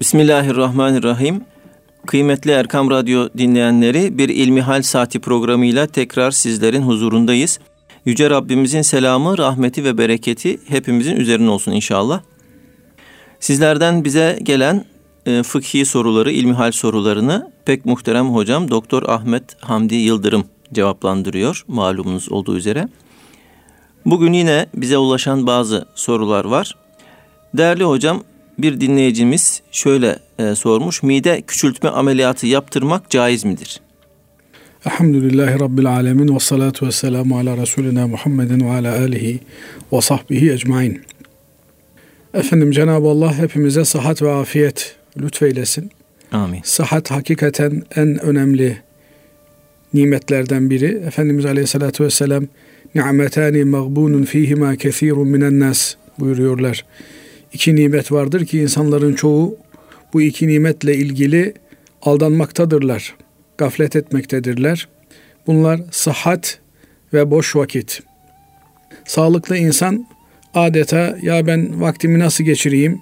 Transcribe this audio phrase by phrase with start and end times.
[0.00, 1.44] Bismillahirrahmanirrahim.
[2.06, 7.60] Kıymetli Erkam Radyo dinleyenleri bir İlmihal Saati programıyla tekrar sizlerin huzurundayız.
[8.04, 12.20] Yüce Rabbimizin selamı, rahmeti ve bereketi hepimizin üzerine olsun inşallah.
[13.40, 14.84] Sizlerden bize gelen
[15.26, 22.56] e, fıkhi soruları, ilmihal sorularını pek muhterem hocam Doktor Ahmet Hamdi Yıldırım cevaplandırıyor malumunuz olduğu
[22.56, 22.88] üzere.
[24.06, 26.76] Bugün yine bize ulaşan bazı sorular var.
[27.54, 28.22] Değerli hocam
[28.62, 31.02] bir dinleyicimiz şöyle e, sormuş.
[31.02, 33.80] Mide küçültme ameliyatı yaptırmak caiz midir?
[34.86, 39.40] Elhamdülillahi Rabbil Alemin ve salatu ve selamu ala Resulina Muhammedin ve ala alihi
[39.92, 41.02] ve sahbihi ecmain.
[42.34, 45.90] Efendim Cenab-ı Allah hepimize sıhhat ve afiyet lütfeylesin.
[46.32, 46.60] Amin.
[46.64, 48.76] Sıhhat hakikaten en önemli
[49.94, 51.02] nimetlerden biri.
[51.06, 52.46] Efendimiz Aleyhisselatü Vesselam
[52.94, 56.84] ni'metani mağbunun fihima kethirun minen nas buyuruyorlar.
[57.52, 59.56] İki nimet vardır ki insanların çoğu
[60.12, 61.54] bu iki nimetle ilgili
[62.02, 63.14] aldanmaktadırlar,
[63.58, 64.88] gaflet etmektedirler.
[65.46, 66.58] Bunlar sıhhat
[67.12, 68.02] ve boş vakit.
[69.04, 70.06] Sağlıklı insan
[70.54, 73.00] adeta ya ben vaktimi nasıl geçireyim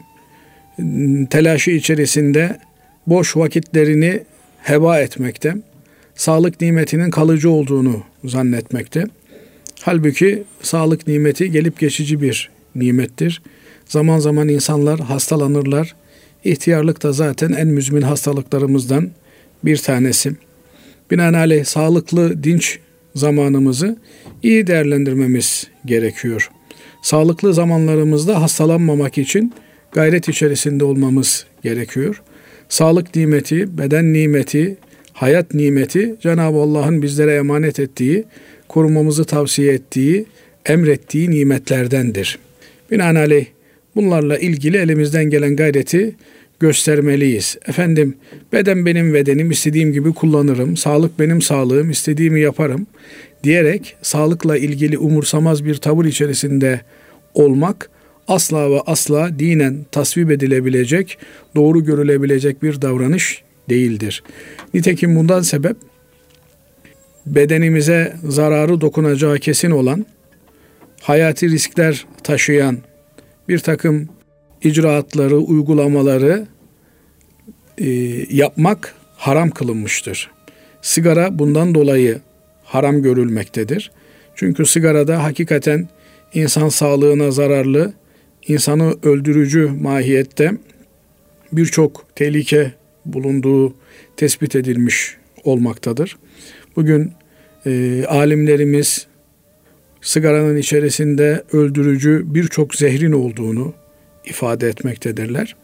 [1.31, 2.59] telaşı içerisinde
[3.07, 4.23] boş vakitlerini
[4.63, 5.55] heba etmekte.
[6.15, 9.05] Sağlık nimetinin kalıcı olduğunu zannetmekte.
[9.81, 13.43] Halbuki sağlık nimeti gelip geçici bir nimettir.
[13.89, 15.95] Zaman zaman insanlar hastalanırlar.
[16.45, 19.11] İhtiyarlık da zaten en müzmin hastalıklarımızdan
[19.65, 20.33] bir tanesi.
[21.11, 22.79] Binaenaleyh sağlıklı, dinç
[23.15, 23.97] zamanımızı
[24.43, 26.51] iyi değerlendirmemiz gerekiyor.
[27.03, 29.55] Sağlıklı zamanlarımızda hastalanmamak için
[29.93, 32.23] gayret içerisinde olmamız gerekiyor.
[32.69, 34.77] Sağlık nimeti, beden nimeti,
[35.13, 38.25] hayat nimeti Cenab-ı Allah'ın bizlere emanet ettiği,
[38.69, 40.27] korumamızı tavsiye ettiği,
[40.67, 42.39] emrettiği nimetlerdendir.
[42.91, 43.47] Binaenaleyh
[43.99, 46.17] bunlarla ilgili elimizden gelen gayreti
[46.61, 47.57] göstermeliyiz.
[47.67, 48.15] Efendim
[48.53, 50.77] beden benim bedenim istediğim gibi kullanırım.
[50.77, 52.87] Sağlık benim sağlığım istediğimi yaparım
[53.45, 56.81] diyerek sağlıkla ilgili umursamaz bir tavır içerisinde
[57.35, 57.91] olmak
[58.29, 61.19] asla ve asla dinen tasvip edilebilecek,
[61.55, 64.23] doğru görülebilecek bir davranış değildir.
[64.75, 65.77] Nitekim bundan sebep
[67.27, 70.07] bedenimize zararı dokunacağı kesin olan,
[71.01, 72.79] hayati riskler taşıyan
[73.49, 74.09] bir takım
[74.63, 76.47] icraatları, uygulamaları
[77.79, 77.89] e,
[78.37, 80.31] yapmak haram kılınmıştır.
[80.83, 82.21] Sigara bundan dolayı
[82.65, 83.91] haram görülmektedir.
[84.35, 85.89] Çünkü sigarada hakikaten
[86.35, 87.93] insan sağlığına zararlı,
[88.49, 90.53] insanı öldürücü mahiyette
[91.53, 92.73] birçok tehlike
[93.07, 93.75] bulunduğu
[94.17, 96.17] tespit edilmiş olmaktadır.
[96.77, 97.13] Bugün
[97.67, 99.07] e, alimlerimiz
[100.03, 103.75] sigaranın içerisinde öldürücü birçok zehrin olduğunu
[104.25, 105.57] ifade etmektedirler.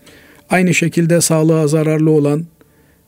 [0.51, 2.47] Aynı şekilde sağlığa zararlı olan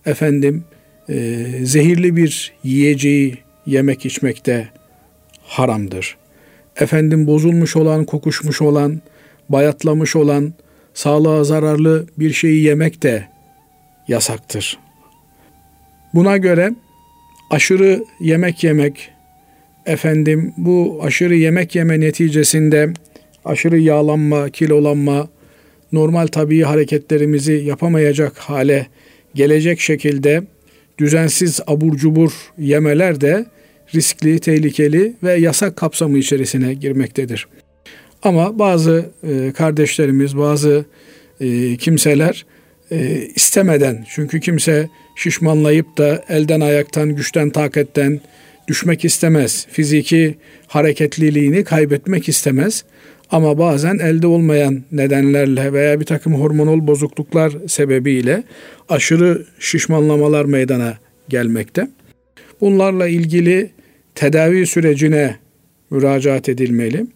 [0.06, 0.64] efendim
[1.08, 4.68] e, zehirli bir yiyeceği yemek içmekte
[5.42, 6.16] haramdır.
[6.76, 9.00] Efendim bozulmuş olan, kokuşmuş olan,
[9.48, 10.54] bayatlamış olan,
[10.94, 13.28] sağlığa zararlı bir şeyi yemek de
[14.08, 14.78] yasaktır.
[16.14, 16.72] Buna göre
[17.50, 19.10] aşırı yemek yemek,
[19.86, 22.92] efendim bu aşırı yemek yeme neticesinde
[23.44, 25.28] aşırı yağlanma, kilolanma,
[25.92, 28.86] normal tabii hareketlerimizi yapamayacak hale
[29.34, 30.42] gelecek şekilde
[30.98, 33.46] düzensiz abur cubur yemeler de
[33.94, 37.46] riskli, tehlikeli ve yasak kapsamı içerisine girmektedir.
[38.22, 40.84] Ama bazı e, kardeşlerimiz, bazı
[41.40, 42.46] e, kimseler
[42.90, 48.20] e, istemeden çünkü kimse şişmanlayıp da elden ayaktan, güçten, taketten
[48.68, 49.66] düşmek istemez.
[49.70, 50.34] Fiziki
[50.66, 52.84] hareketliliğini kaybetmek istemez.
[53.30, 58.42] Ama bazen elde olmayan nedenlerle veya bir takım hormonal bozukluklar sebebiyle
[58.88, 61.88] aşırı şişmanlamalar meydana gelmekte.
[62.60, 63.70] Bunlarla ilgili
[64.14, 65.36] tedavi sürecine
[65.90, 67.06] müracaat edilmeli.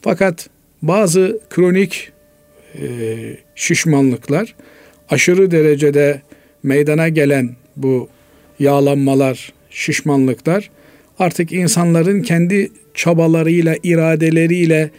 [0.00, 0.50] Fakat
[0.82, 2.12] bazı kronik
[2.74, 2.86] e,
[3.54, 4.54] şişmanlıklar
[5.10, 6.22] aşırı derecede
[6.62, 8.08] meydana gelen bu
[8.58, 10.70] yağlanmalar, şişmanlıklar
[11.18, 14.90] artık insanların kendi çabalarıyla, iradeleriyle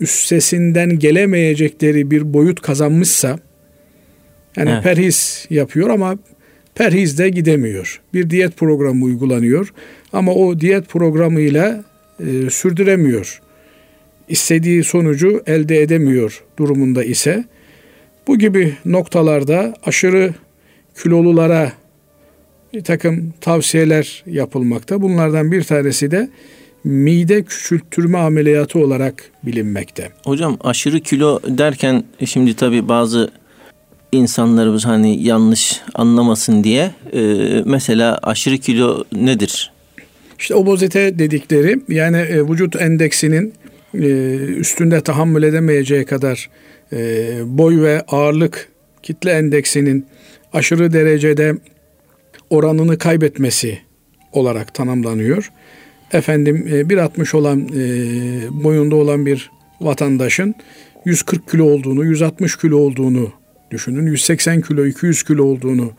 [0.00, 3.38] üstesinden gelemeyecekleri bir boyut kazanmışsa
[4.56, 4.82] yani evet.
[4.82, 6.18] perhiz yapıyor ama
[6.74, 8.00] perhiz de gidemiyor.
[8.14, 9.72] Bir diyet programı uygulanıyor
[10.12, 11.84] ama o diyet programıyla
[12.20, 13.40] e, sürdüremiyor.
[14.28, 17.44] İstediği sonucu elde edemiyor durumunda ise
[18.26, 20.34] bu gibi noktalarda aşırı
[21.02, 21.72] kilolulara
[22.76, 25.02] bir takım tavsiyeler yapılmakta.
[25.02, 26.28] Bunlardan bir tanesi de
[26.84, 30.08] mide küçülttürme ameliyatı olarak bilinmekte.
[30.24, 33.30] Hocam aşırı kilo derken şimdi tabi bazı
[34.12, 37.22] insanlarımız hani yanlış anlamasın diye e,
[37.66, 39.72] mesela aşırı kilo nedir?
[40.38, 43.52] İşte obezite dedikleri yani e, vücut endeksinin
[43.94, 44.06] e,
[44.36, 46.50] üstünde tahammül edemeyeceği kadar
[46.92, 46.98] e,
[47.44, 48.68] boy ve ağırlık
[49.02, 50.06] kitle endeksinin
[50.52, 51.54] aşırı derecede
[52.50, 53.78] oranını kaybetmesi
[54.32, 55.52] olarak tanımlanıyor.
[56.12, 59.50] Efendim e, 1.60 olan e, boyunda olan bir
[59.80, 60.54] vatandaşın
[61.04, 63.32] 140 kilo olduğunu, 160 kilo olduğunu
[63.70, 64.06] düşünün.
[64.06, 65.92] 180 kilo, 200 kilo olduğunu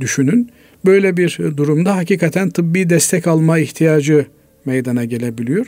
[0.00, 0.50] düşünün.
[0.84, 4.26] Böyle bir durumda hakikaten tıbbi destek alma ihtiyacı
[4.64, 5.66] meydana gelebiliyor.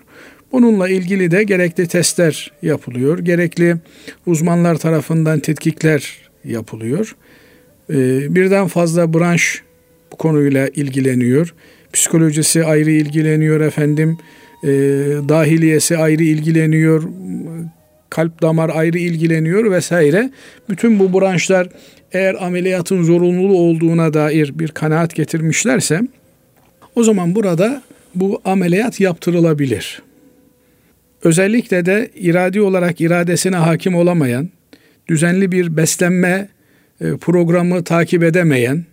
[0.53, 3.19] Bununla ilgili de gerekli testler yapılıyor.
[3.19, 3.77] Gerekli
[4.27, 7.17] uzmanlar tarafından tetkikler yapılıyor.
[7.91, 9.63] Ee, birden fazla branş
[10.13, 11.55] bu konuyla ilgileniyor.
[11.93, 14.19] Psikolojisi ayrı ilgileniyor efendim.
[14.65, 14.69] Ee,
[15.29, 17.03] dahiliyesi ayrı ilgileniyor.
[18.11, 20.31] Kalp damar ayrı ilgileniyor vesaire.
[20.71, 21.69] Bütün bu branşlar
[22.13, 26.01] eğer ameliyatın zorunlu olduğuna dair bir kanaat getirmişlerse
[26.95, 27.83] o zaman burada
[28.15, 30.03] bu ameliyat yaptırılabilir.
[31.25, 34.49] Özellikle de iradi olarak iradesine hakim olamayan,
[35.09, 36.49] düzenli bir beslenme
[37.01, 38.85] e, programı takip edemeyen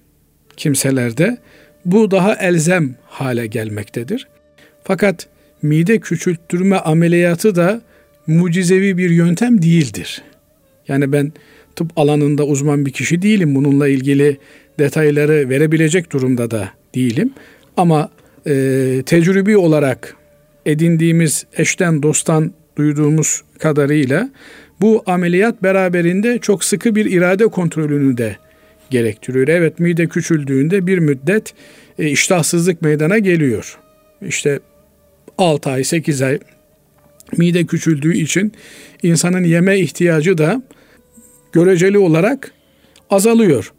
[0.58, 1.38] kimselerde
[1.86, 4.28] bu daha elzem hale gelmektedir.
[4.84, 5.28] Fakat
[5.62, 7.82] mide küçülttürme ameliyatı da
[8.28, 10.22] mucizevi bir yöntem değildir.
[10.88, 11.34] Yani ben
[11.76, 13.56] tıp alanında uzman bir kişi değilim.
[13.56, 14.38] Bununla ilgili
[14.80, 17.34] detayları verebilecek durumda da değilim.
[17.78, 18.10] Ama
[18.48, 18.52] e,
[19.06, 20.16] tecrübi olarak
[20.66, 24.30] edindiğimiz eşten dosttan duyduğumuz kadarıyla
[24.82, 28.38] bu ameliyat beraberinde çok sıkı bir irade kontrolünü de
[28.94, 29.48] gerektiriyor.
[29.48, 31.54] Evet mide küçüldüğünde bir müddet
[32.00, 33.80] e, iştahsızlık meydana geliyor.
[34.22, 34.60] İşte
[35.38, 36.40] 6 ay 8 ay
[37.38, 38.54] mide küçüldüğü için
[39.04, 40.64] insanın yeme ihtiyacı da
[41.52, 42.52] göreceli olarak
[43.10, 43.74] azalıyor.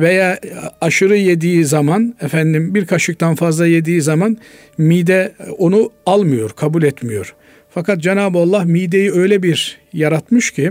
[0.00, 0.38] Veya
[0.80, 4.36] aşırı yediği zaman efendim bir kaşıktan fazla yediği zaman
[4.78, 7.34] mide onu almıyor, kabul etmiyor.
[7.70, 10.70] Fakat Cenab-ı Allah mideyi öyle bir yaratmış ki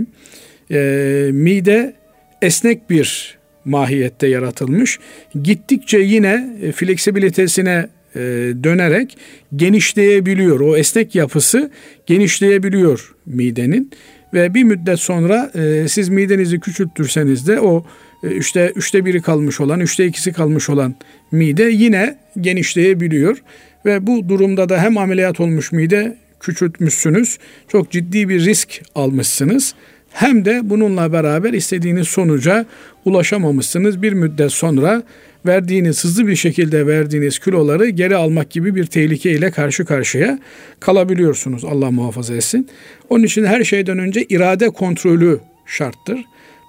[0.70, 1.94] e, mide
[2.42, 4.98] esnek bir mahiyette yaratılmış.
[5.42, 8.20] Gittikçe yine e, fleksibilitesine e,
[8.64, 9.18] dönerek
[9.56, 10.60] genişleyebiliyor.
[10.60, 11.70] O esnek yapısı
[12.06, 13.90] genişleyebiliyor midenin
[14.34, 17.86] ve bir müddet sonra e, siz midenizi küçültürseniz de o
[18.22, 20.94] e, üçte, üçte biri kalmış olan, üçte ikisi kalmış olan
[21.32, 23.42] mide yine genişleyebiliyor.
[23.86, 27.38] Ve bu durumda da hem ameliyat olmuş mide küçültmüşsünüz,
[27.68, 29.74] çok ciddi bir risk almışsınız.
[30.12, 32.66] Hem de bununla beraber istediğiniz sonuca
[33.04, 34.02] ulaşamamışsınız.
[34.02, 35.02] Bir müddet sonra
[35.46, 40.38] verdiğiniz hızlı bir şekilde verdiğiniz kiloları geri almak gibi bir tehlike ile karşı karşıya
[40.80, 41.64] kalabiliyorsunuz.
[41.64, 42.68] Allah muhafaza etsin.
[43.08, 46.18] Onun için her şeyden önce irade kontrolü şarttır.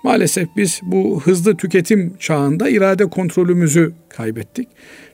[0.03, 4.67] Maalesef biz bu hızlı tüketim çağında irade kontrolümüzü kaybettik.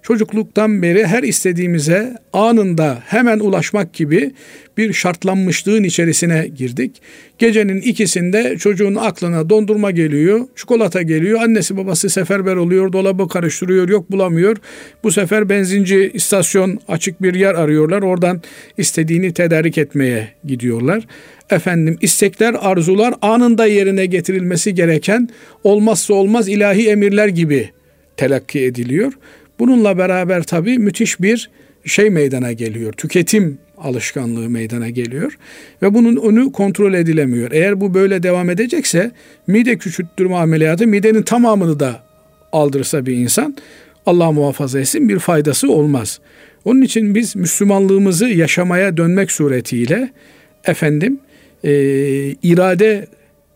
[0.03, 4.31] Çocukluktan beri her istediğimize anında hemen ulaşmak gibi
[4.77, 7.01] bir şartlanmışlığın içerisine girdik.
[7.37, 14.11] Gecenin ikisinde çocuğun aklına dondurma geliyor, çikolata geliyor, annesi babası seferber oluyor, dolabı karıştırıyor, yok
[14.11, 14.57] bulamıyor.
[15.03, 18.41] Bu sefer benzinci istasyon açık bir yer arıyorlar, oradan
[18.77, 21.03] istediğini tedarik etmeye gidiyorlar.
[21.49, 25.29] Efendim istekler, arzular anında yerine getirilmesi gereken
[25.63, 27.69] olmazsa olmaz ilahi emirler gibi
[28.17, 29.13] telakki ediliyor.
[29.59, 31.49] Bununla beraber tabii müthiş bir
[31.85, 32.93] şey meydana geliyor.
[32.93, 35.37] Tüketim alışkanlığı meydana geliyor
[35.81, 37.51] ve bunun önü kontrol edilemiyor.
[37.51, 39.11] Eğer bu böyle devam edecekse
[39.47, 42.03] mide küçülttürme ameliyatı midenin tamamını da
[42.51, 43.55] aldırsa bir insan
[44.05, 46.19] Allah muhafaza etsin bir faydası olmaz.
[46.65, 50.11] Onun için biz Müslümanlığımızı yaşamaya dönmek suretiyle
[50.65, 51.19] efendim
[51.63, 51.71] e,
[52.43, 53.07] irade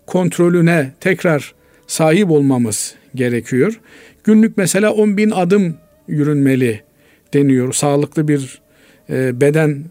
[0.05, 1.53] kontrolüne tekrar
[1.87, 3.79] sahip olmamız gerekiyor.
[4.23, 6.81] Günlük mesela 10 bin adım yürünmeli
[7.33, 7.73] deniyor.
[7.73, 8.61] Sağlıklı bir
[9.09, 9.83] e, beden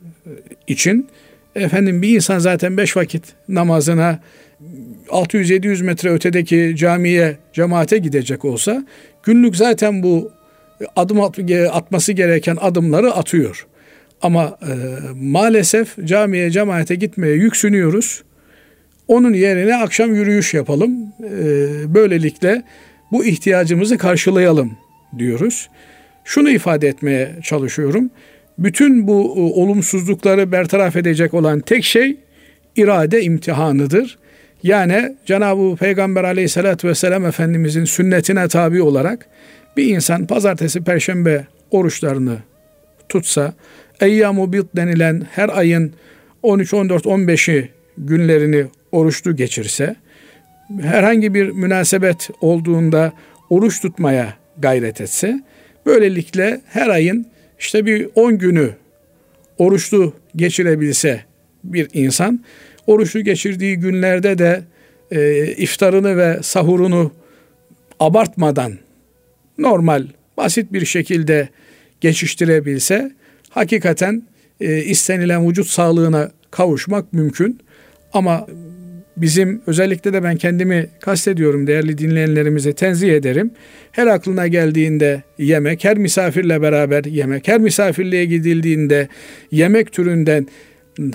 [0.66, 1.09] için.
[1.54, 4.21] Efendim bir insan zaten beş vakit namazına
[5.09, 8.87] 600-700 metre ötedeki camiye, cemaate gidecek olsa
[9.23, 10.31] günlük zaten bu
[10.97, 11.21] adım
[11.73, 13.66] atması gereken adımları atıyor.
[14.23, 14.73] Ama e,
[15.14, 18.23] maalesef camiye, cemaate gitmeye yüksünüyoruz.
[19.09, 21.12] Onun yerine akşam yürüyüş yapalım.
[21.25, 21.35] E,
[21.95, 22.62] böylelikle
[23.12, 24.73] bu ihtiyacımızı karşılayalım
[25.19, 25.69] diyoruz.
[26.25, 28.11] Şunu ifade etmeye çalışıyorum.
[28.59, 32.17] Bütün bu e, olumsuzlukları bertaraf edecek olan tek şey
[32.76, 34.19] irade imtihanıdır.
[34.62, 39.26] Yani Cenab-ı Peygamber aleyhissalatü vesselam Efendimizin sünnetine tabi olarak
[39.76, 42.37] bir insan pazartesi, perşembe oruçlarını
[43.09, 43.55] tutsa,
[44.00, 45.93] Eyyamu Bid denilen her ayın
[46.43, 49.97] 13, 14, 15'i günlerini oruçlu geçirse,
[50.83, 53.12] herhangi bir münasebet olduğunda
[53.50, 55.43] oruç tutmaya gayret etse,
[55.86, 57.26] böylelikle her ayın
[57.58, 58.70] işte bir 10 günü
[59.58, 61.20] oruçlu geçirebilse
[61.64, 62.44] bir insan,
[62.86, 64.62] oruçlu geçirdiği günlerde de
[65.10, 67.12] e, iftarını ve sahurunu
[68.00, 68.72] abartmadan
[69.58, 71.48] normal, basit bir şekilde
[72.00, 73.12] geçiştirebilse
[73.50, 74.22] hakikaten
[74.60, 77.60] e, istenilen vücut sağlığına kavuşmak mümkün.
[78.12, 78.46] Ama
[79.16, 83.50] bizim özellikle de ben kendimi kastediyorum değerli dinleyenlerimize tenzih ederim.
[83.92, 89.09] Her aklına geldiğinde yemek, her misafirle beraber yemek, her misafirliğe gidildiğinde
[89.50, 90.47] yemek türünden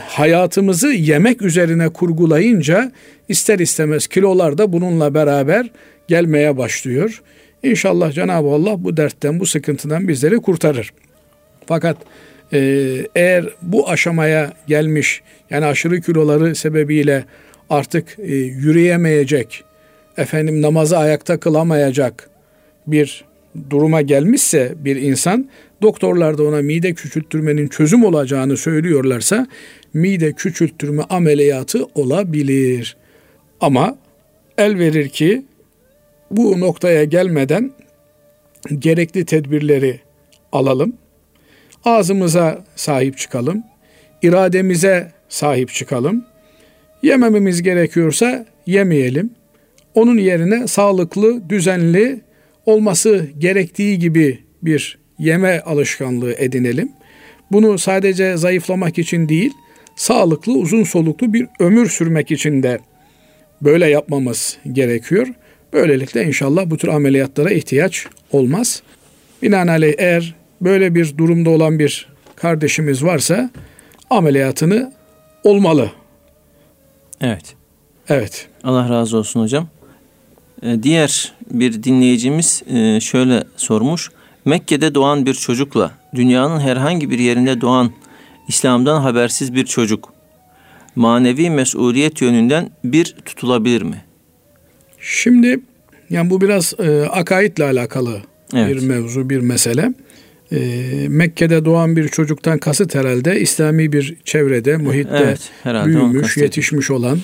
[0.01, 2.92] hayatımızı yemek üzerine kurgulayınca
[3.30, 5.72] ister istemez kilolar da bununla beraber
[6.08, 7.22] gelmeye başlıyor.
[7.63, 10.94] İnşallah Cenab-ı Allah bu dertten, bu sıkıntıdan bizleri kurtarır.
[11.66, 11.98] Fakat
[12.54, 12.60] e,
[13.16, 17.24] eğer bu aşamaya gelmiş, yani aşırı kiloları sebebiyle
[17.69, 19.63] artık e, yürüyemeyecek,
[20.17, 22.29] efendim namazı ayakta kılamayacak
[22.88, 23.25] bir
[23.69, 25.50] duruma gelmişse bir insan,
[25.81, 29.47] doktorlar da ona mide küçültürmenin çözüm olacağını söylüyorlarsa,
[29.93, 32.97] mide küçültürme ameliyatı olabilir.
[33.62, 33.97] Ama
[34.57, 35.45] el verir ki
[36.31, 37.71] bu noktaya gelmeden
[38.79, 40.00] gerekli tedbirleri
[40.51, 40.93] alalım.
[41.86, 43.63] Ağzımıza sahip çıkalım.
[44.21, 46.25] irademize sahip çıkalım.
[47.04, 49.30] Yemememiz gerekiyorsa yemeyelim.
[49.94, 52.22] Onun yerine sağlıklı, düzenli
[52.66, 56.92] olması gerektiği gibi bir yeme alışkanlığı edinelim.
[57.51, 59.54] Bunu sadece zayıflamak için değil,
[59.96, 62.80] sağlıklı, uzun soluklu bir ömür sürmek için de
[63.62, 65.27] böyle yapmamız gerekiyor.
[65.74, 68.82] Böylelikle inşallah bu tür ameliyatlara ihtiyaç olmaz.
[69.42, 73.50] Binaenaleyh eğer böyle bir durumda olan bir kardeşimiz varsa
[74.10, 74.94] ameliyatını
[75.44, 75.92] olmalı.
[77.21, 77.55] Evet.
[78.09, 78.47] Evet.
[78.63, 79.67] Allah razı olsun hocam.
[80.63, 84.12] Ee, diğer bir dinleyicimiz e, şöyle sormuş.
[84.45, 87.91] Mekke'de doğan bir çocukla dünyanın herhangi bir yerinde doğan
[88.47, 90.13] İslam'dan habersiz bir çocuk
[90.95, 94.03] manevi mesuliyet yönünden bir tutulabilir mi?
[95.00, 95.59] Şimdi
[96.09, 98.21] yani bu biraz e, akaidle alakalı
[98.53, 98.75] evet.
[98.75, 99.93] bir mevzu, bir mesele.
[100.51, 100.60] E,
[101.08, 107.20] Mekke'de doğan bir çocuktan kasıt herhalde İslami bir çevrede, muhitte evet, büyümüş, yetişmiş olan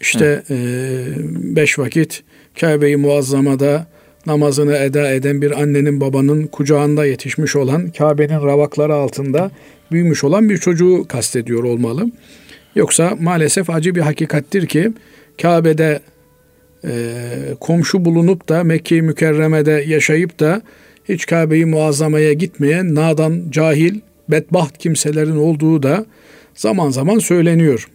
[0.00, 0.50] işte evet.
[0.50, 2.22] e, beş vakit
[2.60, 3.86] Kabe-i Muazzama'da
[4.26, 9.50] namazını eda eden bir annenin babanın kucağında yetişmiş olan Kabe'nin ravakları altında
[9.92, 12.10] büyümüş olan bir çocuğu kastediyor olmalı.
[12.74, 14.92] Yoksa maalesef acı bir hakikattir ki
[15.42, 16.00] Kabe'de
[16.84, 16.92] e,
[17.60, 20.62] komşu bulunup da Mekke-i Mükerreme'de yaşayıp da
[21.08, 26.06] hiç Kabe'yi muazzamaya gitmeyen nadan, cahil, bedbaht kimselerin olduğu da
[26.54, 27.88] zaman zaman söyleniyor.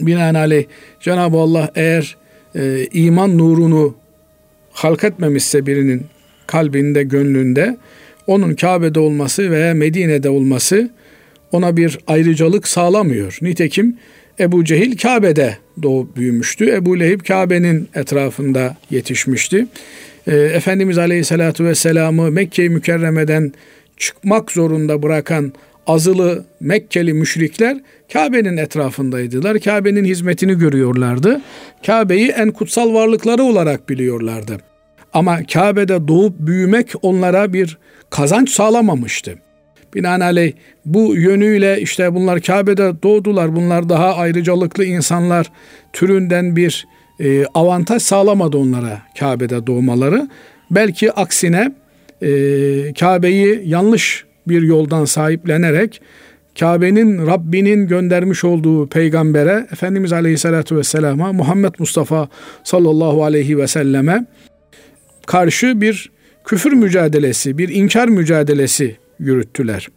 [0.00, 0.64] Binaenaleyh
[1.00, 2.16] Cenab-ı Allah eğer
[2.54, 3.94] e, iman nurunu
[4.72, 6.02] halk etmemişse birinin
[6.46, 7.76] kalbinde, gönlünde
[8.26, 10.90] onun Kabe'de olması veya Medine'de olması
[11.52, 13.38] ona bir ayrıcalık sağlamıyor.
[13.42, 13.96] Nitekim
[14.40, 16.70] Ebu Cehil Kabe'de doğup büyümüştü.
[16.70, 19.66] Ebu Lehib Kabe'nin etrafında yetişmişti.
[20.26, 23.52] E, Efendimiz Aleyhisselatü Vesselam'ı Mekke-i Mükerreme'den
[23.96, 25.52] çıkmak zorunda bırakan
[25.86, 27.80] azılı Mekkeli müşrikler
[28.12, 29.60] Kabe'nin etrafındaydılar.
[29.60, 31.40] Kabe'nin hizmetini görüyorlardı.
[31.86, 34.58] Kabe'yi en kutsal varlıkları olarak biliyorlardı.
[35.12, 37.78] Ama Kabe'de doğup büyümek onlara bir
[38.10, 39.43] kazanç sağlamamıştı.
[39.94, 40.52] Binaenaleyh
[40.84, 43.56] bu yönüyle işte bunlar Kabe'de doğdular.
[43.56, 45.50] Bunlar daha ayrıcalıklı insanlar
[45.92, 46.86] türünden bir
[47.20, 50.28] e, avantaj sağlamadı onlara Kabe'de doğmaları.
[50.70, 51.72] Belki aksine
[52.22, 52.28] e,
[53.00, 56.00] Kabe'yi yanlış bir yoldan sahiplenerek
[56.60, 62.28] Kabe'nin Rabbinin göndermiş olduğu peygambere Efendimiz Aleyhisselatü Vesselam'a Muhammed Mustafa
[62.64, 64.26] sallallahu aleyhi ve selleme
[65.26, 66.10] karşı bir
[66.44, 69.88] küfür mücadelesi, bir inkar mücadelesi yürüttüler.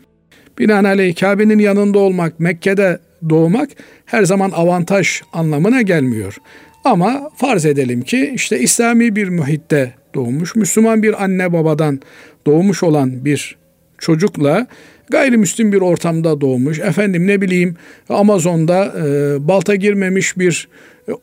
[0.60, 3.70] Binaenaleyh Kabe'nin yanında olmak, Mekke'de doğmak
[4.06, 6.38] her zaman avantaj anlamına gelmiyor.
[6.84, 12.00] Ama farz edelim ki işte İslami bir muhitte doğmuş, Müslüman bir anne babadan
[12.46, 13.58] doğmuş olan bir
[13.98, 14.68] çocukla
[15.10, 16.80] gayrimüslim bir ortamda doğmuş.
[16.80, 17.76] Efendim ne bileyim
[18.10, 20.68] Amazon'da e, balta girmemiş bir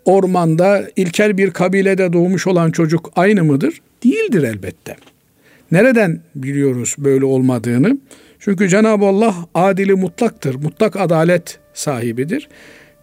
[0.04, 3.80] ormanda ilkel bir kabilede doğmuş olan çocuk aynı mıdır?
[4.04, 4.96] Değildir elbette.
[5.74, 7.98] Nereden biliyoruz böyle olmadığını?
[8.38, 10.54] Çünkü Cenab-ı Allah adili mutlaktır.
[10.54, 12.48] Mutlak adalet sahibidir.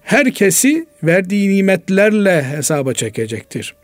[0.01, 3.75] Herkesi verdiği nimetlerle hesaba çekecektir.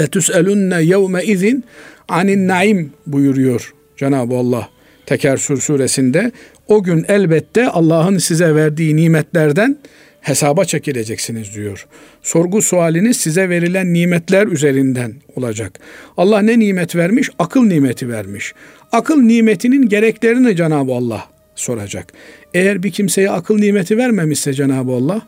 [0.00, 1.64] Etüselünne yevme izin
[2.08, 4.68] anin naim buyuruyor Cenab-ı Allah
[5.06, 6.32] Tekersür suresinde.
[6.68, 9.78] O gün elbette Allah'ın size verdiği nimetlerden
[10.24, 11.86] hesaba çekileceksiniz diyor.
[12.22, 15.80] Sorgu sualiniz size verilen nimetler üzerinden olacak.
[16.16, 17.30] Allah ne nimet vermiş?
[17.38, 18.54] Akıl nimeti vermiş.
[18.92, 22.12] Akıl nimetinin gereklerini Cenab-ı Allah soracak.
[22.54, 25.22] Eğer bir kimseye akıl nimeti vermemişse Cenab-ı Allah,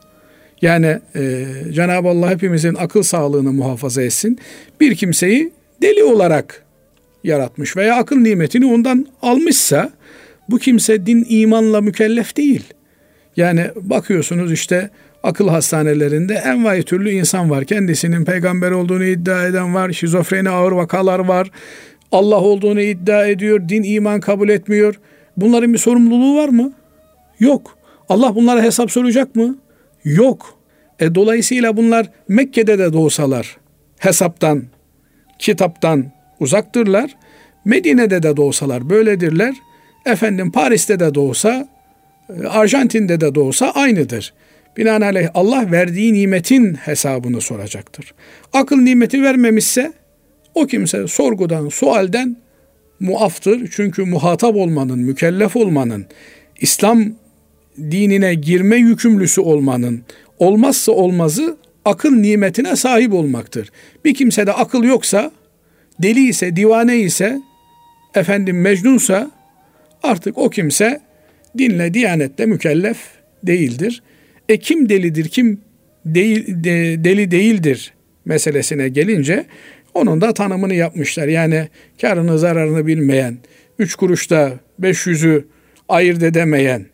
[0.63, 4.39] yani e, Cenab-ı Allah hepimizin akıl sağlığını muhafaza etsin.
[4.81, 6.65] Bir kimseyi deli olarak
[7.25, 9.91] yaratmış veya akıl nimetini ondan almışsa
[10.49, 12.65] bu kimse din imanla mükellef değil.
[13.37, 14.91] Yani bakıyorsunuz işte
[15.23, 17.65] akıl hastanelerinde envai türlü insan var.
[17.65, 19.93] Kendisinin peygamber olduğunu iddia eden var.
[19.93, 21.51] Şizofreni ağır vakalar var.
[22.13, 23.69] Allah olduğunu iddia ediyor.
[23.69, 24.95] Din iman kabul etmiyor.
[25.37, 26.73] Bunların bir sorumluluğu var mı?
[27.41, 27.79] Yok.
[28.09, 29.59] Allah bunlara hesap soracak mı?
[30.05, 30.59] Yok.
[31.01, 33.57] E, dolayısıyla bunlar Mekke'de de doğsalar
[33.99, 34.63] hesaptan,
[35.39, 36.05] kitaptan
[36.41, 37.17] uzaktırlar.
[37.65, 39.55] Medine'de de doğsalar böyledirler.
[40.07, 41.69] Efendim Paris'te de doğsa,
[42.49, 44.33] Arjantin'de de doğsa aynıdır.
[44.77, 48.15] Binaenaleyh Allah verdiği nimetin hesabını soracaktır.
[48.53, 49.93] Akıl nimeti vermemişse
[50.55, 52.37] o kimse sorgudan, sualden
[53.01, 53.71] muaftır.
[53.71, 56.07] Çünkü muhatap olmanın, mükellef olmanın,
[56.61, 57.05] İslam
[57.79, 60.03] dinine girme yükümlüsü olmanın
[60.39, 63.71] olmazsa olmazı akıl nimetine sahip olmaktır.
[64.05, 65.31] Bir kimsede akıl yoksa,
[66.03, 67.41] deli ise, divane ise,
[68.15, 69.31] efendim mecnunsa
[70.03, 71.01] artık o kimse
[71.59, 72.99] dinle, diyanetle mükellef
[73.43, 74.03] değildir.
[74.49, 75.61] E kim delidir, kim
[76.05, 77.93] değil, de, deli değildir
[78.25, 79.47] meselesine gelince
[79.95, 81.29] onun da tanımını yapmışlar.
[81.29, 81.69] Yani
[82.01, 83.39] karını zararını bilmeyen,
[83.79, 85.45] üç kuruşta beş yüzü
[85.89, 86.87] ayırt edemeyen,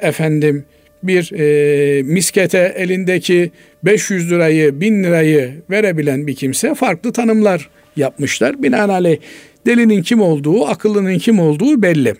[0.00, 0.64] efendim
[1.02, 3.50] bir e, miskete elindeki
[3.84, 8.62] 500 lirayı, 1000 lirayı verebilen bir kimse farklı tanımlar yapmışlar.
[8.62, 9.18] Binaenaleyh
[9.66, 12.14] delinin kim olduğu, akıllının kim olduğu belli.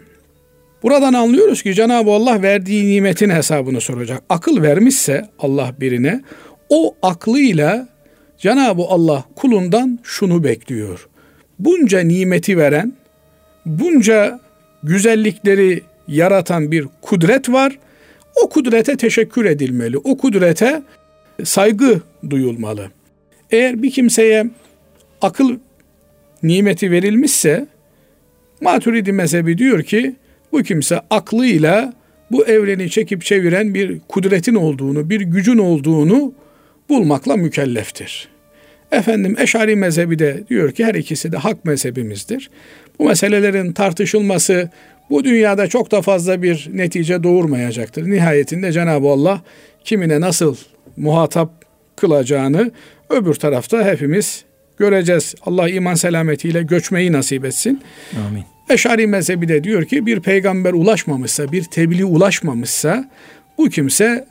[0.85, 4.23] Buradan anlıyoruz ki Cenab-ı Allah verdiği nimetin hesabını soracak.
[4.29, 6.21] Akıl vermişse Allah birine
[6.69, 7.89] o aklıyla
[8.39, 11.09] Cenab-ı Allah kulundan şunu bekliyor.
[11.59, 12.93] Bunca nimeti veren,
[13.67, 14.41] bunca
[14.83, 17.79] güzellikleri yaratan bir kudret var.
[18.45, 19.99] O kudrete teşekkür edilmeli.
[19.99, 20.83] O kudrete
[21.45, 22.91] saygı duyulmalı.
[23.51, 24.47] Eğer bir kimseye
[25.23, 25.57] akıl
[26.43, 27.67] nimeti verilmişse
[28.61, 30.15] Maturidi mezhebi diyor ki
[30.55, 31.93] bu kimse aklıyla
[32.31, 36.33] bu evreni çekip çeviren bir kudretin olduğunu, bir gücün olduğunu
[36.89, 38.29] bulmakla mükelleftir.
[38.93, 42.51] Efendim Eşari mezhebi de diyor ki her ikisi de hak mezhebimizdir.
[42.99, 44.71] Bu meselelerin tartışılması
[45.11, 48.11] bu dünyada çok da fazla bir netice doğurmayacaktır.
[48.11, 49.43] Nihayetinde Cenab-ı Allah
[49.85, 50.57] kimine nasıl
[50.97, 51.51] muhatap
[51.97, 52.71] kılacağını
[53.11, 54.45] öbür tarafta hepimiz
[54.79, 55.35] göreceğiz.
[55.43, 57.81] Allah iman selametiyle göçmeyi nasip etsin.
[58.27, 58.45] Amin.
[58.71, 63.11] Eşari mezhebi de diyor ki bir peygamber ulaşmamışsa, bir tebliğ ulaşmamışsa
[63.59, 64.27] bu kimse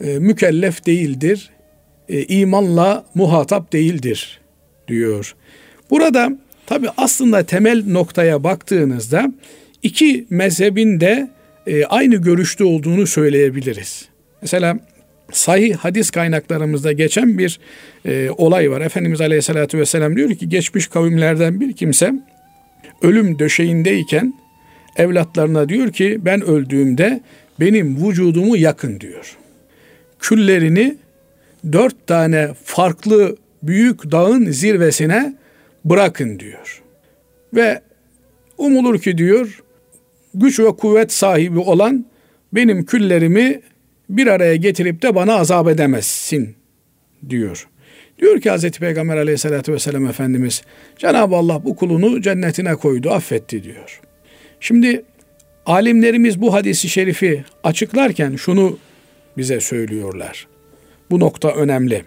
[0.00, 1.50] e, mükellef değildir,
[2.08, 4.40] e, imanla muhatap değildir
[4.88, 5.34] diyor.
[5.90, 6.32] Burada
[6.66, 9.32] tabi aslında temel noktaya baktığınızda
[9.82, 11.30] iki mezhebin de
[11.66, 14.08] e, aynı görüşte olduğunu söyleyebiliriz.
[14.42, 14.78] Mesela
[15.32, 17.60] sahih hadis kaynaklarımızda geçen bir
[18.04, 18.80] e, olay var.
[18.80, 22.12] Efendimiz Aleyhisselatü Vesselam diyor ki geçmiş kavimlerden bir kimse
[23.02, 24.34] ölüm döşeğindeyken
[24.96, 27.20] evlatlarına diyor ki ben öldüğümde
[27.60, 29.36] benim vücudumu yakın diyor.
[30.18, 30.96] Küllerini
[31.72, 35.34] dört tane farklı büyük dağın zirvesine
[35.84, 36.82] bırakın diyor.
[37.54, 37.80] Ve
[38.58, 39.62] umulur ki diyor
[40.34, 42.06] güç ve kuvvet sahibi olan
[42.52, 43.60] benim küllerimi
[44.08, 46.54] bir araya getirip de bana azap edemezsin
[47.28, 47.68] diyor.
[48.18, 50.62] Diyor ki Hazreti Peygamber aleyhissalatü vesselam Efendimiz
[50.96, 54.00] Cenab-ı Allah bu kulunu cennetine koydu affetti diyor.
[54.60, 55.04] Şimdi
[55.66, 58.78] alimlerimiz bu hadisi şerifi açıklarken şunu
[59.36, 60.46] bize söylüyorlar.
[61.10, 62.04] Bu nokta önemli.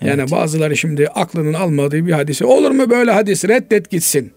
[0.00, 0.32] Yani evet.
[0.32, 4.32] bazıları şimdi aklının almadığı bir hadisi olur mu böyle hadis reddet gitsin.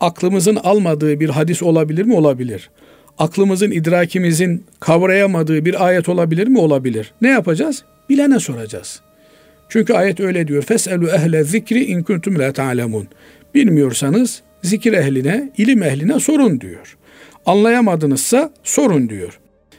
[0.00, 2.14] Aklımızın almadığı bir hadis olabilir mi?
[2.14, 2.70] Olabilir.
[3.18, 6.58] Aklımızın, idrakimizin kavrayamadığı bir ayet olabilir mi?
[6.58, 7.12] Olabilir.
[7.20, 7.84] Ne yapacağız?
[8.08, 9.00] Bilene soracağız.
[9.68, 10.62] Çünkü ayet öyle diyor.
[10.62, 13.08] Feselu ehle zikri in kuntum la ta'lemun.
[13.54, 16.96] Bilmiyorsanız zikir ehline, ilim ehline sorun diyor.
[17.46, 19.38] Anlayamadınızsa sorun diyor.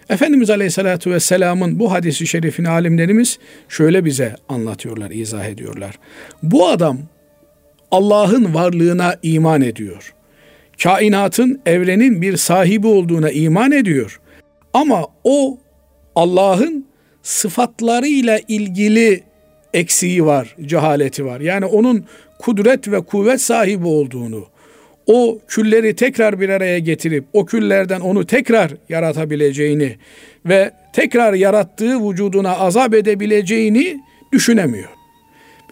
[0.09, 5.99] Efendimiz Aleyhisselatü Vesselam'ın bu hadisi şerifini alimlerimiz şöyle bize anlatıyorlar, izah ediyorlar.
[6.43, 6.97] Bu adam
[7.91, 10.13] Allah'ın varlığına iman ediyor.
[10.83, 14.19] Kainatın, evrenin bir sahibi olduğuna iman ediyor.
[14.73, 15.57] Ama o
[16.15, 16.85] Allah'ın
[17.23, 19.23] sıfatlarıyla ilgili
[19.73, 21.41] eksiği var, cehaleti var.
[21.41, 22.05] Yani onun
[22.39, 24.47] kudret ve kuvvet sahibi olduğunu,
[25.07, 29.95] o külleri tekrar bir araya getirip o küllerden onu tekrar yaratabileceğini
[30.45, 33.99] ve tekrar yarattığı vücuduna azap edebileceğini
[34.33, 34.89] düşünemiyor.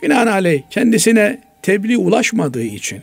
[0.04, 3.02] Binaenaleyh kendisine tebliğ ulaşmadığı için,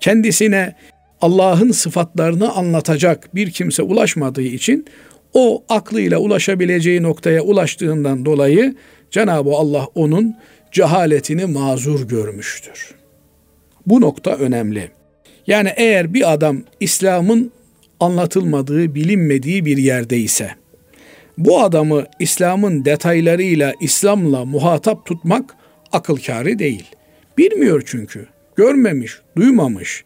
[0.00, 0.74] kendisine
[1.22, 4.86] Allah'ın sıfatlarını anlatacak bir kimse ulaşmadığı için
[5.32, 8.74] o aklıyla ulaşabileceği noktaya ulaştığından dolayı
[9.10, 10.36] Cenab-ı Allah onun
[10.72, 12.94] cehaletini mazur görmüştür.
[13.86, 14.90] Bu nokta önemli.
[15.46, 17.52] Yani eğer bir adam İslam'ın
[18.00, 20.50] anlatılmadığı, bilinmediği bir yerde ise
[21.38, 25.56] bu adamı İslam'ın detaylarıyla, İslam'la muhatap tutmak
[25.92, 26.84] akıl kârı değil.
[27.38, 28.26] Bilmiyor çünkü.
[28.56, 30.04] Görmemiş, duymamış.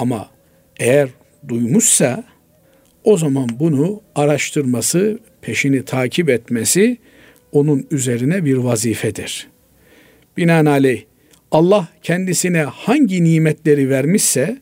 [0.00, 0.30] Ama
[0.78, 1.08] eğer
[1.48, 2.24] duymuşsa
[3.04, 6.96] o zaman bunu araştırması, peşini takip etmesi
[7.52, 9.48] onun üzerine bir vazifedir.
[10.36, 11.02] Binaenaleyh
[11.50, 14.56] Allah kendisine hangi nimetleri vermişse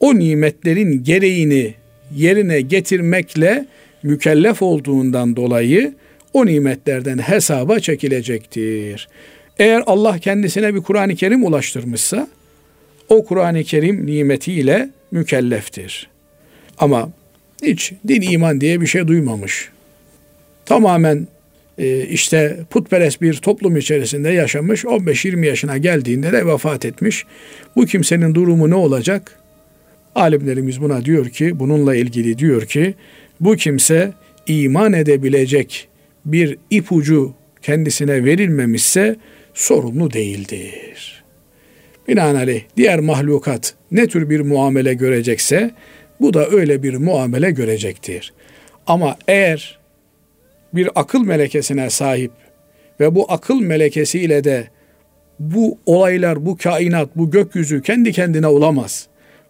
[0.00, 1.74] o nimetlerin gereğini
[2.16, 3.66] yerine getirmekle
[4.02, 5.94] mükellef olduğundan dolayı
[6.32, 9.08] o nimetlerden hesaba çekilecektir.
[9.58, 12.28] Eğer Allah kendisine bir Kur'an-ı Kerim ulaştırmışsa
[13.12, 16.08] o Kur'an-ı Kerim nimetiyle mükelleftir.
[16.78, 17.10] Ama
[17.62, 19.68] hiç din iman diye bir şey duymamış.
[20.66, 21.28] Tamamen
[21.78, 27.24] e, işte putperest bir toplum içerisinde yaşamış 15-20 yaşına geldiğinde de vefat etmiş.
[27.76, 29.38] Bu kimsenin durumu ne olacak?
[30.14, 32.94] Alimlerimiz buna diyor ki bununla ilgili diyor ki
[33.40, 34.12] bu kimse
[34.46, 35.88] iman edebilecek
[36.24, 39.16] bir ipucu kendisine verilmemişse
[39.54, 41.21] sorumlu değildir.
[42.08, 45.70] Binaenaleyh diğer mahlukat ne tür bir muamele görecekse
[46.20, 48.32] bu da öyle bir muamele görecektir.
[48.86, 49.78] Ama eğer
[50.74, 52.32] bir akıl melekesine sahip
[53.00, 54.68] ve bu akıl melekesiyle de
[55.38, 59.06] bu olaylar, bu kainat, bu gökyüzü kendi kendine olamaz.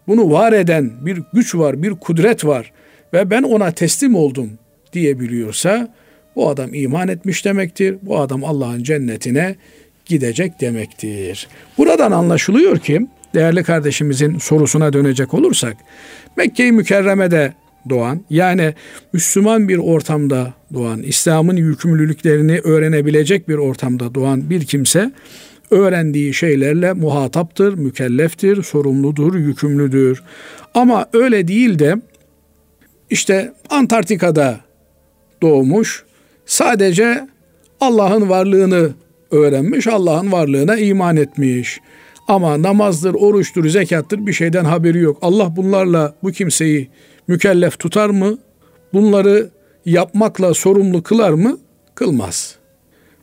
[0.08, 2.72] Bunu var eden bir güç var, bir kudret var
[3.12, 4.50] ve ben ona teslim oldum
[4.92, 5.94] diyebiliyorsa
[6.36, 7.96] bu adam iman etmiş demektir.
[8.02, 9.56] Bu adam Allah'ın cennetine
[10.06, 11.48] gidecek demektir.
[11.78, 15.76] Buradan anlaşılıyor ki değerli kardeşimizin sorusuna dönecek olursak
[16.36, 17.52] Mekke-i Mükerreme'de
[17.88, 18.74] doğan yani
[19.12, 25.12] Müslüman bir ortamda doğan, İslam'ın yükümlülüklerini öğrenebilecek bir ortamda doğan bir kimse
[25.70, 30.22] öğrendiği şeylerle muhataptır, mükelleftir, sorumludur, yükümlüdür.
[30.74, 31.96] Ama öyle değil de
[33.10, 34.60] işte Antarktika'da
[35.42, 36.04] doğmuş,
[36.46, 37.28] sadece
[37.80, 38.90] Allah'ın varlığını
[39.32, 41.80] öğrenmiş, Allah'ın varlığına iman etmiş.
[42.28, 45.18] Ama namazdır, oruçtur, zekattır bir şeyden haberi yok.
[45.22, 46.88] Allah bunlarla bu kimseyi
[47.28, 48.38] mükellef tutar mı?
[48.92, 49.50] Bunları
[49.86, 51.58] yapmakla sorumlu kılar mı?
[51.94, 52.56] Kılmaz.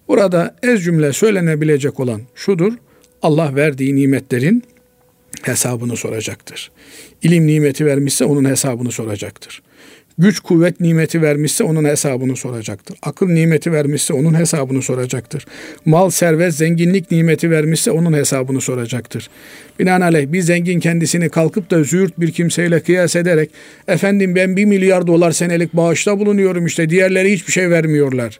[0.08, 2.74] Burada ez cümle söylenebilecek olan şudur.
[3.22, 4.64] Allah verdiği nimetlerin
[5.42, 6.72] hesabını soracaktır.
[7.24, 9.62] İlim nimeti vermişse onun hesabını soracaktır
[10.20, 12.98] güç kuvvet nimeti vermişse onun hesabını soracaktır.
[13.02, 15.46] Akıl nimeti vermişse onun hesabını soracaktır.
[15.86, 19.30] Mal, servet, zenginlik nimeti vermişse onun hesabını soracaktır.
[19.80, 23.50] Binaenaleyh bir zengin kendisini kalkıp da züğürt bir kimseyle kıyas ederek
[23.88, 28.40] efendim ben bir milyar dolar senelik bağışta bulunuyorum işte diğerleri hiçbir şey vermiyorlar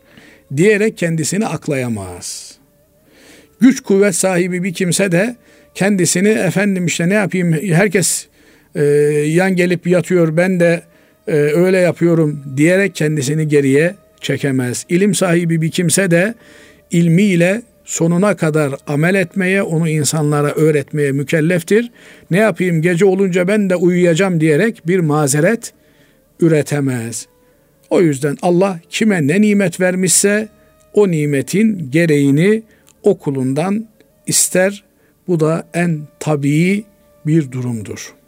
[0.58, 2.56] diyerek kendisini aklayamaz.
[3.62, 5.36] Güç kuvvet sahibi bir kimse de
[5.74, 8.28] kendisini efendim işte ne yapayım herkes
[8.76, 8.84] e,
[9.28, 10.82] yan gelip yatıyor ben de
[11.30, 14.86] e, öyle yapıyorum diyerek kendisini geriye çekemez.
[14.90, 16.34] İlim sahibi bir kimse de
[16.92, 21.92] ilmiyle sonuna kadar amel etmeye, onu insanlara öğretmeye mükelleftir.
[22.32, 25.74] Ne yapayım gece olunca ben de uyuyacağım diyerek bir mazeret
[26.40, 27.28] üretemez.
[27.90, 30.50] O yüzden Allah kime ne nimet vermişse
[30.94, 32.64] o nimetin gereğini
[33.04, 33.88] o kulundan
[34.28, 34.84] ister.
[35.28, 36.84] Bu da en tabii
[37.26, 38.19] bir durumdur.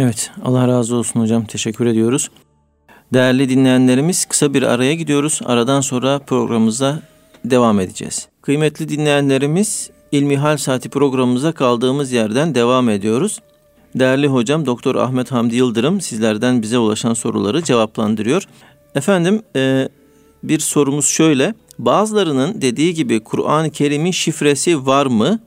[0.00, 2.30] Evet Allah razı olsun hocam teşekkür ediyoruz.
[3.12, 5.40] Değerli dinleyenlerimiz kısa bir araya gidiyoruz.
[5.44, 7.02] Aradan sonra programımıza
[7.44, 8.28] devam edeceğiz.
[8.42, 13.38] Kıymetli dinleyenlerimiz İlmihal Saati programımıza kaldığımız yerden devam ediyoruz.
[13.94, 18.42] Değerli hocam Doktor Ahmet Hamdi Yıldırım sizlerden bize ulaşan soruları cevaplandırıyor.
[18.94, 19.88] Efendim e,
[20.42, 21.54] bir sorumuz şöyle.
[21.78, 25.40] Bazılarının dediği gibi Kur'an-ı Kerim'in şifresi var mı?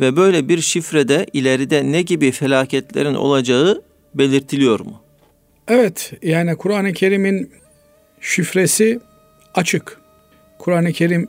[0.00, 3.82] Ve böyle bir şifrede ileride ne gibi felaketlerin olacağı
[4.14, 5.02] belirtiliyor mu?
[5.68, 7.50] Evet yani Kur'an-ı Kerim'in
[8.20, 9.00] şifresi
[9.54, 10.00] açık.
[10.58, 11.28] Kur'an-ı Kerim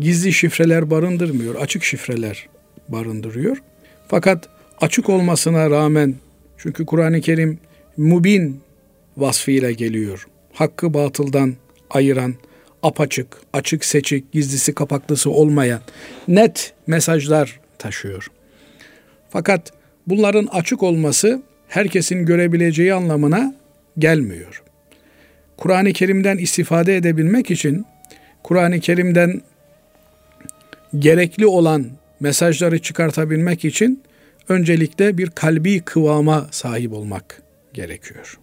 [0.00, 2.48] gizli şifreler barındırmıyor, açık şifreler
[2.88, 3.62] barındırıyor.
[4.08, 4.48] Fakat
[4.80, 6.14] açık olmasına rağmen
[6.58, 7.58] çünkü Kur'an-ı Kerim
[7.96, 8.60] mubin
[9.16, 10.26] vasfıyla geliyor.
[10.52, 11.54] Hakkı batıldan
[11.90, 12.34] ayıran,
[12.82, 15.80] apaçık, açık seçik, gizlisi kapaklısı olmayan
[16.28, 18.26] net mesajlar taşıyor.
[19.30, 19.72] Fakat
[20.06, 23.54] bunların açık olması herkesin görebileceği anlamına
[23.98, 24.62] gelmiyor.
[25.56, 27.86] Kur'an-ı Kerim'den istifade edebilmek için
[28.42, 29.42] Kur'an-ı Kerim'den
[30.98, 31.86] gerekli olan
[32.20, 34.02] mesajları çıkartabilmek için
[34.48, 37.42] öncelikle bir kalbi kıvama sahip olmak
[37.74, 38.38] gerekiyor.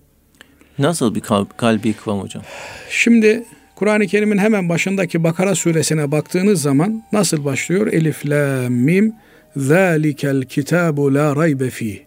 [0.79, 1.21] Nasıl bir
[1.57, 2.43] kalbi kıvam hocam?
[2.89, 3.43] Şimdi
[3.75, 7.87] Kur'an-ı Kerim'in hemen başındaki Bakara suresine baktığınız zaman nasıl başlıyor?
[7.93, 9.13] Elif, la, mim,
[9.57, 12.05] zâlikel kitabu la raybe fî.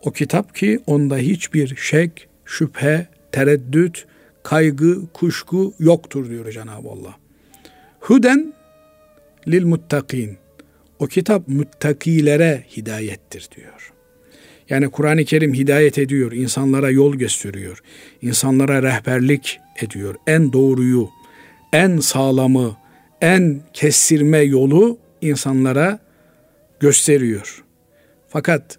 [0.00, 4.06] O kitap ki onda hiçbir şek, şüphe, tereddüt,
[4.42, 7.14] kaygı, kuşku yoktur diyor Cenab-ı Allah.
[8.00, 8.54] Huden
[9.48, 10.36] lil muttakin.
[10.98, 13.92] O kitap muttakilere hidayettir diyor.
[14.70, 17.82] Yani Kur'an-ı Kerim hidayet ediyor, insanlara yol gösteriyor,
[18.22, 20.14] insanlara rehberlik ediyor.
[20.26, 21.08] En doğruyu,
[21.72, 22.76] en sağlamı,
[23.20, 26.05] en kestirme yolu insanlara
[26.80, 27.64] gösteriyor.
[28.28, 28.78] Fakat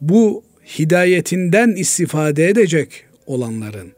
[0.00, 0.44] bu
[0.78, 3.92] hidayetinden istifade edecek olanların,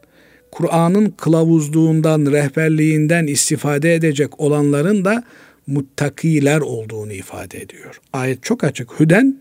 [0.50, 5.24] Kur'an'ın kılavuzluğundan, rehberliğinden istifade edecek olanların da
[5.66, 8.00] muttakiler olduğunu ifade ediyor.
[8.12, 9.00] Ayet çok açık.
[9.00, 9.40] Hüden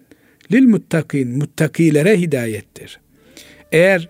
[0.51, 2.99] lil muttakin, muttakilere hidayettir.
[3.71, 4.09] Eğer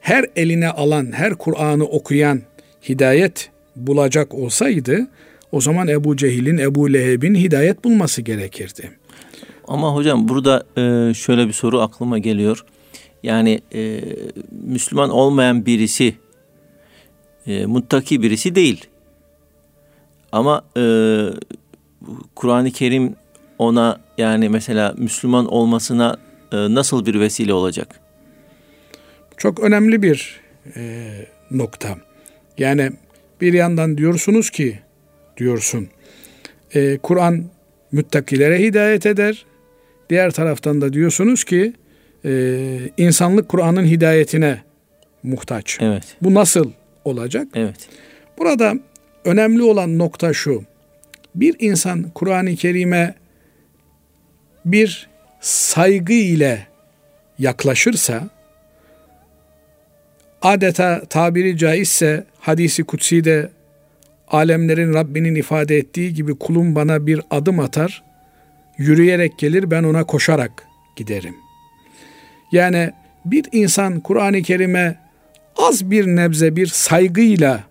[0.00, 2.42] her eline alan, her Kur'an'ı okuyan
[2.88, 5.06] hidayet bulacak olsaydı,
[5.52, 8.90] o zaman Ebu Cehil'in, Ebu Leheb'in hidayet bulması gerekirdi.
[9.68, 12.64] Ama hocam burada e, şöyle bir soru aklıma geliyor.
[13.22, 14.00] Yani e,
[14.50, 16.14] Müslüman olmayan birisi
[17.46, 18.86] e, muttaki birisi değil.
[20.32, 20.82] Ama e,
[22.34, 23.16] Kur'an-ı Kerim
[23.58, 26.16] ona yani mesela Müslüman olmasına
[26.52, 28.00] e, nasıl bir vesile olacak?
[29.36, 30.40] Çok önemli bir
[30.76, 31.10] e,
[31.50, 31.96] nokta.
[32.58, 32.90] Yani
[33.40, 34.78] bir yandan diyorsunuz ki
[35.36, 35.88] diyorsun
[36.74, 37.44] e, Kur'an
[37.92, 39.46] müttakilere hidayet eder.
[40.10, 41.72] Diğer taraftan da diyorsunuz ki
[42.24, 42.54] e,
[42.96, 44.62] insanlık Kur'an'ın hidayetine
[45.22, 45.78] muhtaç.
[45.80, 46.04] Evet.
[46.22, 46.70] Bu nasıl
[47.04, 47.48] olacak?
[47.54, 47.88] Evet.
[48.38, 48.74] Burada
[49.24, 50.64] önemli olan nokta şu.
[51.34, 53.14] Bir insan Kur'an-ı Kerim'e
[54.64, 55.08] bir
[55.40, 56.66] saygı ile
[57.38, 58.28] yaklaşırsa
[60.42, 63.50] adeta tabiri caizse hadisi kutsi de
[64.32, 68.02] alemlerin Rabbinin ifade ettiği gibi kulum bana bir adım atar,
[68.78, 70.66] yürüyerek gelir ben ona koşarak
[70.96, 71.34] giderim.
[72.52, 72.90] Yani
[73.24, 74.98] bir insan Kur'an-ı Kerim'e
[75.56, 77.64] az bir nebze bir saygıyla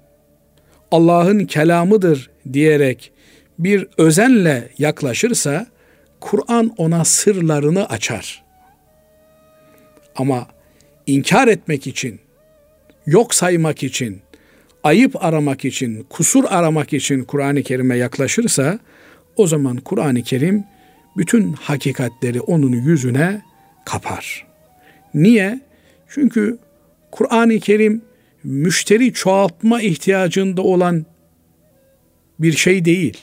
[0.91, 3.12] Allah'ın kelamıdır diyerek
[3.60, 5.67] bir özenle yaklaşırsa
[6.19, 8.43] Kur'an ona sırlarını açar.
[10.15, 10.47] Ama
[11.08, 12.19] inkar etmek için,
[13.06, 14.21] yok saymak için,
[14.84, 18.80] ayıp aramak için, kusur aramak için Kur'an-ı Kerim'e yaklaşırsa
[19.36, 20.63] o zaman Kur'an-ı Kerim
[21.17, 23.41] bütün hakikatleri onun yüzüne
[23.86, 24.48] kapar.
[25.13, 25.60] Niye?
[26.08, 26.58] Çünkü
[27.12, 28.02] Kur'an-ı Kerim
[28.44, 31.06] müşteri çoğaltma ihtiyacında olan
[32.39, 33.17] bir şey değil.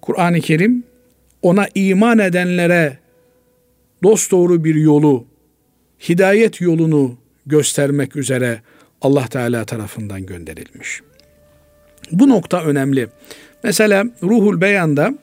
[0.00, 0.84] Kur'an-ı Kerim
[1.42, 2.98] ona iman edenlere
[4.02, 5.26] dost doğru bir yolu,
[6.08, 8.60] hidayet yolunu göstermek üzere
[9.02, 11.00] Allah Teala tarafından gönderilmiş.
[12.12, 13.08] Bu nokta önemli.
[13.64, 15.14] Mesela Ruhul Beyan'da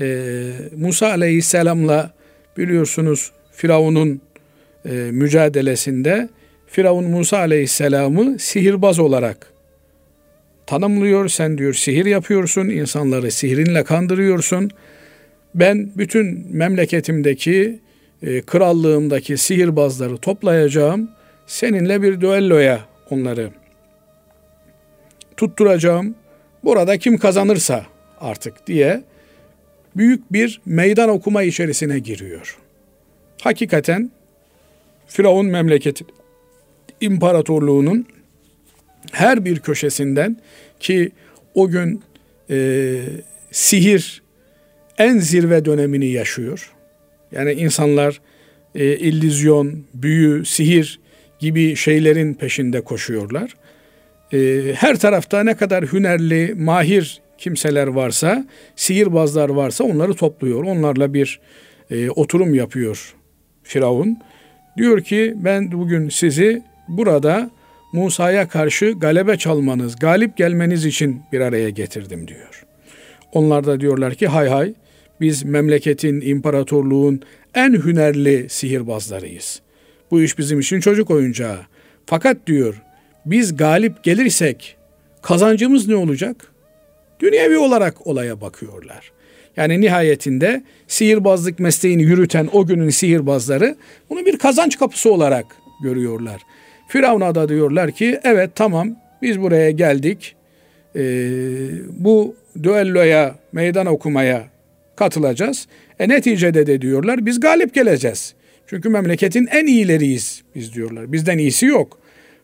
[0.00, 2.12] e, Musa Aleyhisselam'la
[2.56, 4.20] biliyorsunuz Firavun'un
[4.84, 6.28] e, mücadelesinde
[6.66, 9.52] Firavun Musa Aleyhisselam'ı sihirbaz olarak
[10.66, 11.28] tanımlıyor.
[11.28, 14.70] Sen diyor sihir yapıyorsun, insanları sihirinle kandırıyorsun.
[15.54, 17.78] Ben bütün memleketimdeki,
[18.22, 21.10] e, krallığımdaki sihirbazları toplayacağım.
[21.46, 23.50] Seninle bir düelloya onları
[25.36, 26.14] tutturacağım.
[26.64, 27.86] Burada kim kazanırsa
[28.20, 29.04] artık diye
[29.96, 32.58] büyük bir meydan okuma içerisine giriyor.
[33.40, 34.10] Hakikaten
[35.06, 36.04] Firavun memleketi
[37.00, 38.06] imparatorluğunun
[39.12, 40.36] her bir köşesinden
[40.80, 41.10] ki
[41.54, 42.02] o gün
[42.50, 42.98] e,
[43.50, 44.22] sihir
[44.98, 46.72] en zirve dönemini yaşıyor.
[47.32, 48.20] Yani insanlar
[48.74, 51.00] e, illüzyon, büyü, sihir
[51.38, 53.54] gibi şeylerin peşinde koşuyorlar.
[54.32, 54.38] E,
[54.74, 58.46] her tarafta ne kadar hünerli, mahir kimseler varsa,
[58.76, 60.64] sihirbazlar varsa onları topluyor.
[60.64, 61.40] Onlarla bir
[61.90, 63.14] e, oturum yapıyor
[63.62, 64.18] Firavun.
[64.76, 67.50] Diyor ki ben bugün sizi burada
[67.92, 72.64] Musa'ya karşı galebe çalmanız, galip gelmeniz için bir araya getirdim diyor.
[73.32, 74.74] Onlar da diyorlar ki hay hay
[75.20, 77.22] biz memleketin, imparatorluğun
[77.54, 79.62] en hünerli sihirbazlarıyız.
[80.10, 81.58] Bu iş bizim için çocuk oyuncağı.
[82.06, 82.82] Fakat diyor
[83.26, 84.76] biz galip gelirsek
[85.22, 86.52] kazancımız ne olacak?
[87.20, 89.12] Dünyevi olarak olaya bakıyorlar.
[89.56, 93.76] Yani nihayetinde sihirbazlık mesleğini yürüten o günün sihirbazları
[94.10, 95.46] bunu bir kazanç kapısı olarak
[95.82, 96.42] görüyorlar.
[96.88, 100.34] Firavun'a da diyorlar ki evet tamam biz buraya geldik.
[100.96, 101.00] Ee,
[101.90, 104.44] bu düelloya, meydan okumaya
[104.96, 105.66] katılacağız.
[105.98, 108.34] E neticede de diyorlar biz galip geleceğiz.
[108.70, 111.12] Çünkü memleketin en iyileriyiz biz diyorlar.
[111.12, 111.98] Bizden iyisi yok.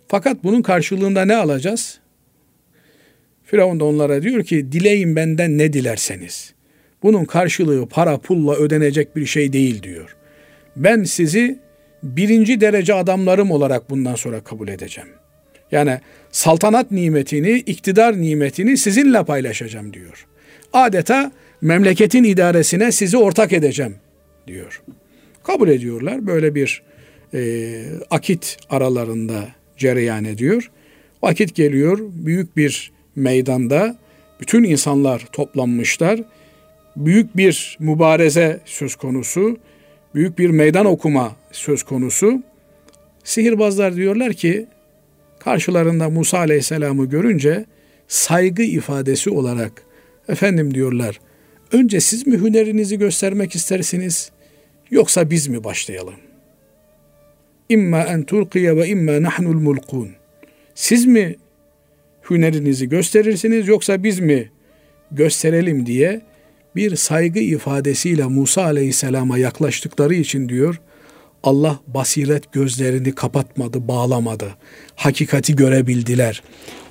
[0.08, 1.98] Fakat bunun karşılığında ne alacağız?
[3.44, 6.54] Firavun da onlara diyor ki dileyin benden ne dilerseniz.
[7.02, 10.16] Bunun karşılığı para pulla ödenecek bir şey değil diyor.
[10.76, 11.58] Ben sizi
[12.02, 15.10] birinci derece adamlarım olarak bundan sonra kabul edeceğim.
[15.72, 20.26] Yani saltanat nimetini, iktidar nimetini sizinle paylaşacağım diyor.
[20.72, 23.96] Adeta memleketin idaresine sizi ortak edeceğim
[24.46, 24.82] diyor.
[25.44, 26.26] Kabul ediyorlar.
[26.26, 26.83] Böyle bir
[27.35, 30.70] e, akit aralarında cereyan ediyor.
[31.22, 31.98] Vakit geliyor.
[32.00, 33.96] Büyük bir meydanda
[34.40, 36.20] bütün insanlar toplanmışlar.
[36.96, 39.57] Büyük bir mübareze söz konusu.
[40.14, 42.42] Büyük bir meydan okuma söz konusu.
[43.24, 44.66] Sihirbazlar diyorlar ki
[45.38, 47.64] karşılarında Musa Aleyhisselam'ı görünce
[48.09, 49.83] saygı ifadesi olarak
[50.28, 51.20] efendim diyorlar
[51.72, 54.30] önce siz mi hünerinizi göstermek istersiniz
[54.90, 56.14] yoksa biz mi başlayalım?
[57.68, 60.10] İmma en tulqiye ve imma nahnul mulkun.
[60.74, 61.36] Siz mi
[62.30, 64.50] hünerinizi gösterirsiniz yoksa biz mi
[65.10, 66.20] gösterelim diye
[66.76, 70.80] bir saygı ifadesiyle Musa Aleyhisselam'a yaklaştıkları için diyor
[71.44, 74.54] Allah basiret gözlerini kapatmadı, bağlamadı.
[74.96, 76.42] Hakikati görebildiler.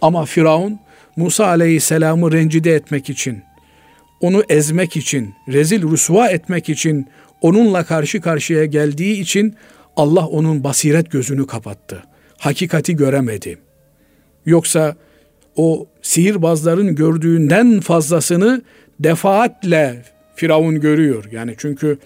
[0.01, 0.79] Ama Firavun
[1.15, 3.43] Musa Aleyhisselam'ı rencide etmek için,
[4.21, 7.07] onu ezmek için, rezil rüsva etmek için,
[7.43, 9.55] onunla karşı karşıya geldiği için
[9.95, 12.03] Allah onun basiret gözünü kapattı.
[12.37, 13.57] Hakikati göremedi.
[14.45, 14.95] Yoksa
[15.55, 18.61] o sihirbazların gördüğünden fazlasını
[18.99, 20.03] defaatle
[20.35, 21.25] Firavun görüyor.
[21.31, 21.97] Yani çünkü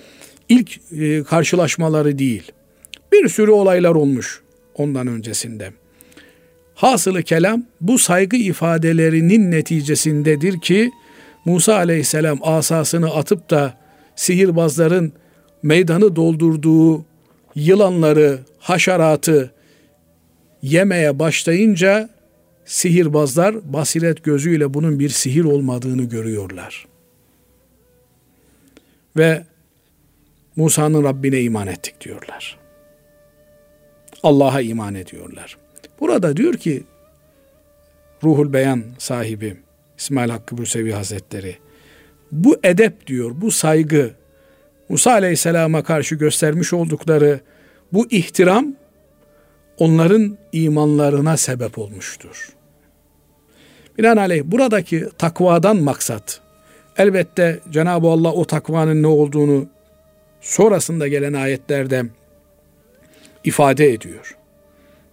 [0.49, 2.51] ilk e, karşılaşmaları değil.
[3.11, 4.41] Bir sürü olaylar olmuş
[4.75, 5.71] ondan öncesinde.
[6.75, 10.91] Hasılı kelam bu saygı ifadelerinin neticesindedir ki
[11.45, 13.73] Musa aleyhisselam asasını atıp da
[14.15, 15.13] sihirbazların
[15.67, 17.05] meydanı doldurduğu
[17.55, 19.51] yılanları, haşeratı
[20.61, 22.09] yemeye başlayınca
[22.65, 26.87] sihirbazlar basiret gözüyle bunun bir sihir olmadığını görüyorlar.
[29.17, 29.43] Ve
[30.55, 32.57] Musa'nın Rabbine iman ettik diyorlar.
[34.23, 35.57] Allah'a iman ediyorlar.
[35.99, 36.83] Burada diyor ki
[38.23, 39.57] Ruhul Beyan sahibi
[39.97, 41.55] İsmail Hakkı Bursevi Hazretleri
[42.31, 44.13] bu edep diyor, bu saygı
[44.89, 47.39] Musa Aleyhisselam'a karşı göstermiş oldukları
[47.93, 48.75] bu ihtiram
[49.77, 52.49] onların imanlarına sebep olmuştur.
[53.97, 56.41] Binaenaleyh buradaki takvadan maksat
[56.97, 59.67] elbette Cenab-ı Allah o takvanın ne olduğunu
[60.41, 62.03] sonrasında gelen ayetlerde
[63.43, 64.37] ifade ediyor.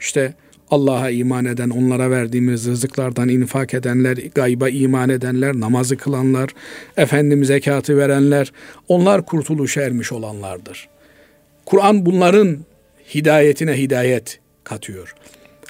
[0.01, 0.35] İşte
[0.75, 6.51] Allah'a iman eden, onlara verdiğimiz rızıklardan infak edenler, gayba iman edenler, namazı kılanlar,
[6.97, 8.53] efendim zekatı verenler,
[8.89, 10.89] onlar kurtuluşa ermiş olanlardır.
[11.67, 12.59] Kur'an bunların
[13.15, 15.15] hidayetine hidayet katıyor.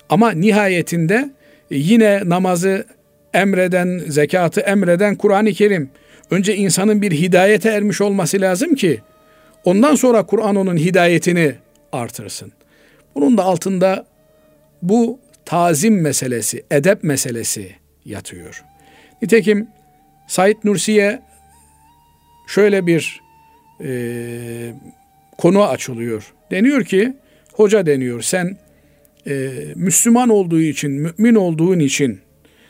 [0.08, 1.30] Ama nihayetinde
[1.70, 2.84] yine namazı
[3.34, 5.90] emreden, zekatı emreden Kur'an-ı Kerim
[6.30, 9.00] önce insanın bir hidayete ermiş olması lazım ki
[9.64, 11.54] ondan sonra Kur'an onun hidayetini
[11.92, 12.52] artırsın.
[13.14, 14.13] Bunun da altında
[14.88, 17.72] bu tazim meselesi, edep meselesi
[18.04, 18.64] yatıyor.
[19.22, 19.68] Nitekim
[20.28, 21.22] Said Nursi'ye
[22.46, 23.20] şöyle bir
[23.84, 24.74] e,
[25.38, 26.34] konu açılıyor.
[26.50, 27.14] Deniyor ki,
[27.52, 28.56] hoca deniyor sen
[29.26, 32.20] e, Müslüman olduğu için, mümin olduğun için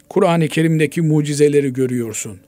[0.08, 2.40] Kur'an-ı Kerim'deki mucizeleri görüyorsun.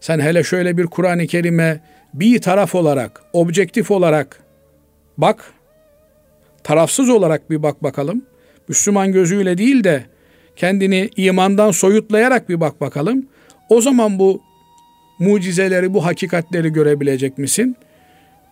[0.00, 1.80] Sen hele şöyle bir Kur'an-ı Kerim'e
[2.14, 4.42] bir taraf olarak, objektif olarak
[5.18, 5.52] bak,
[6.64, 8.22] tarafsız olarak bir bak bakalım.
[8.68, 10.04] Müslüman gözüyle değil de
[10.56, 13.26] kendini imandan soyutlayarak bir bak bakalım.
[13.68, 14.42] O zaman bu
[15.18, 17.76] mucizeleri, bu hakikatleri görebilecek misin?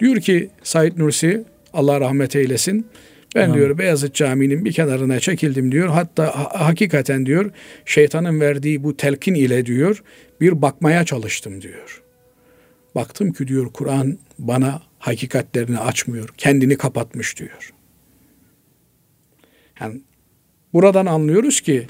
[0.00, 2.86] Diyor ki Said Nursi, Allah rahmet eylesin.
[3.34, 3.54] Ben Hı.
[3.54, 5.88] diyor Beyazıt Camii'nin bir kenarına çekildim diyor.
[5.88, 7.50] Hatta ha- hakikaten diyor
[7.84, 10.02] şeytanın verdiği bu telkin ile diyor
[10.40, 12.02] bir bakmaya çalıştım diyor.
[12.94, 16.28] Baktım ki diyor Kur'an bana hakikatlerini açmıyor.
[16.38, 17.72] Kendini kapatmış diyor.
[19.82, 20.00] Yani
[20.72, 21.86] buradan anlıyoruz ki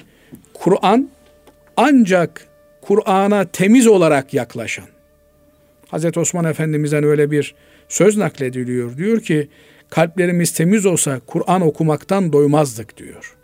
[0.53, 1.09] Kur'an
[1.77, 2.47] ancak
[2.81, 4.85] Kur'an'a temiz olarak yaklaşan.
[5.87, 7.55] Hazreti Osman Efendimiz'den öyle bir
[7.89, 8.97] söz naklediliyor.
[8.97, 9.49] Diyor ki
[9.89, 13.35] kalplerimiz temiz olsa Kur'an okumaktan doymazdık diyor.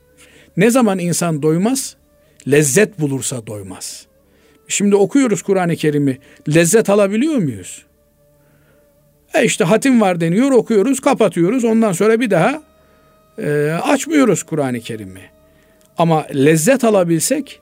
[0.57, 1.95] Ne zaman insan doymaz?
[2.47, 4.05] Lezzet bulursa doymaz.
[4.67, 6.17] Şimdi okuyoruz Kur'an-ı Kerim'i.
[6.55, 7.85] Lezzet alabiliyor muyuz?
[9.33, 12.68] E işte hatim var deniyor okuyoruz kapatıyoruz ondan sonra bir daha
[13.41, 15.21] e, açmıyoruz Kur'an-ı Kerim'i.
[15.97, 17.61] Ama lezzet alabilsek,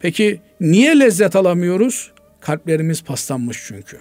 [0.00, 2.12] peki niye lezzet alamıyoruz?
[2.40, 4.00] Kalplerimiz paslanmış çünkü.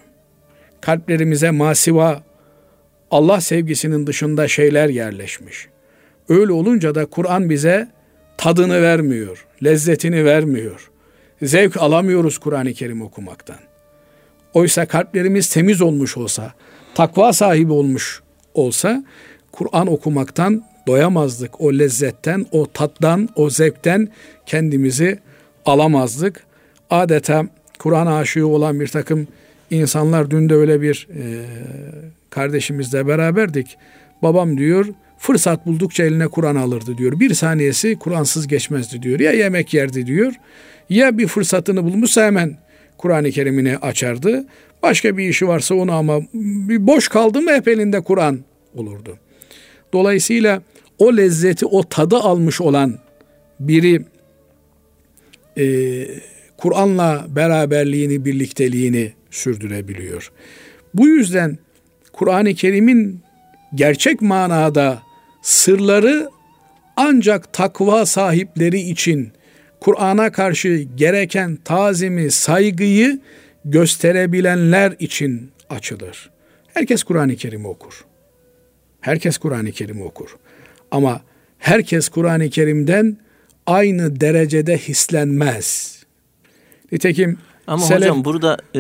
[0.82, 2.24] Kalplerimize masiva,
[3.12, 5.68] Allah sevgisinin dışında şeyler yerleşmiş.
[6.30, 7.88] Öyle olunca da Kur'an bize
[8.38, 10.92] tadını vermiyor, lezzetini vermiyor.
[11.42, 13.60] Zevk alamıyoruz Kur'an-ı Kerim okumaktan.
[14.54, 16.54] Oysa kalplerimiz temiz olmuş olsa,
[16.96, 18.22] takva sahibi olmuş
[18.54, 19.04] olsa
[19.52, 21.62] Kur'an okumaktan doyamazdık.
[21.62, 24.10] O lezzetten, o tattan, o zevkten
[24.45, 25.20] kendimizi
[25.66, 26.43] alamazdık.
[26.89, 27.45] Adeta
[27.80, 29.28] Kur'an aşığı olan bir takım
[29.72, 31.24] insanlar dün de öyle bir e,
[32.30, 33.78] kardeşimizle beraberdik.
[34.24, 34.86] Babam diyor
[35.18, 37.20] fırsat buldukça eline Kur'an alırdı diyor.
[37.20, 39.20] Bir saniyesi Kur'ansız geçmezdi diyor.
[39.20, 40.34] Ya yemek yerdi diyor.
[40.89, 42.58] Ya bir fırsatını bulmuşsa hemen
[42.97, 44.45] Kur'an-ı Kerim'ini açardı.
[44.84, 48.39] Başka bir işi varsa onu ama bir boş kaldı mı hep elinde Kur'an
[48.76, 49.18] olurdu.
[49.94, 50.62] Dolayısıyla
[50.98, 53.00] o lezzeti, o tadı almış olan
[53.60, 54.02] biri
[55.58, 55.66] e,
[56.58, 60.32] Kur'an'la beraberliğini, birlikteliğini sürdürebiliyor.
[60.94, 61.58] Bu yüzden
[62.14, 63.22] Kur'an-ı Kerim'in
[63.76, 65.02] gerçek manada
[65.42, 66.30] sırları
[66.96, 69.32] ancak takva sahipleri için
[69.80, 73.20] Kur'an'a karşı gereken tazimi, saygıyı
[73.66, 76.30] gösterebilenler için açılır.
[76.74, 78.06] Herkes Kur'an-ı Kerim okur.
[79.02, 80.38] Herkes Kur'an-ı Kerim okur.
[80.91, 81.22] Ama
[81.60, 83.18] herkes Kur'an-ı Kerim'den
[83.66, 85.97] aynı derecede hislenmez.
[86.91, 87.38] Nitekim
[87.68, 88.02] ama Selef...
[88.02, 88.80] hocam burada e,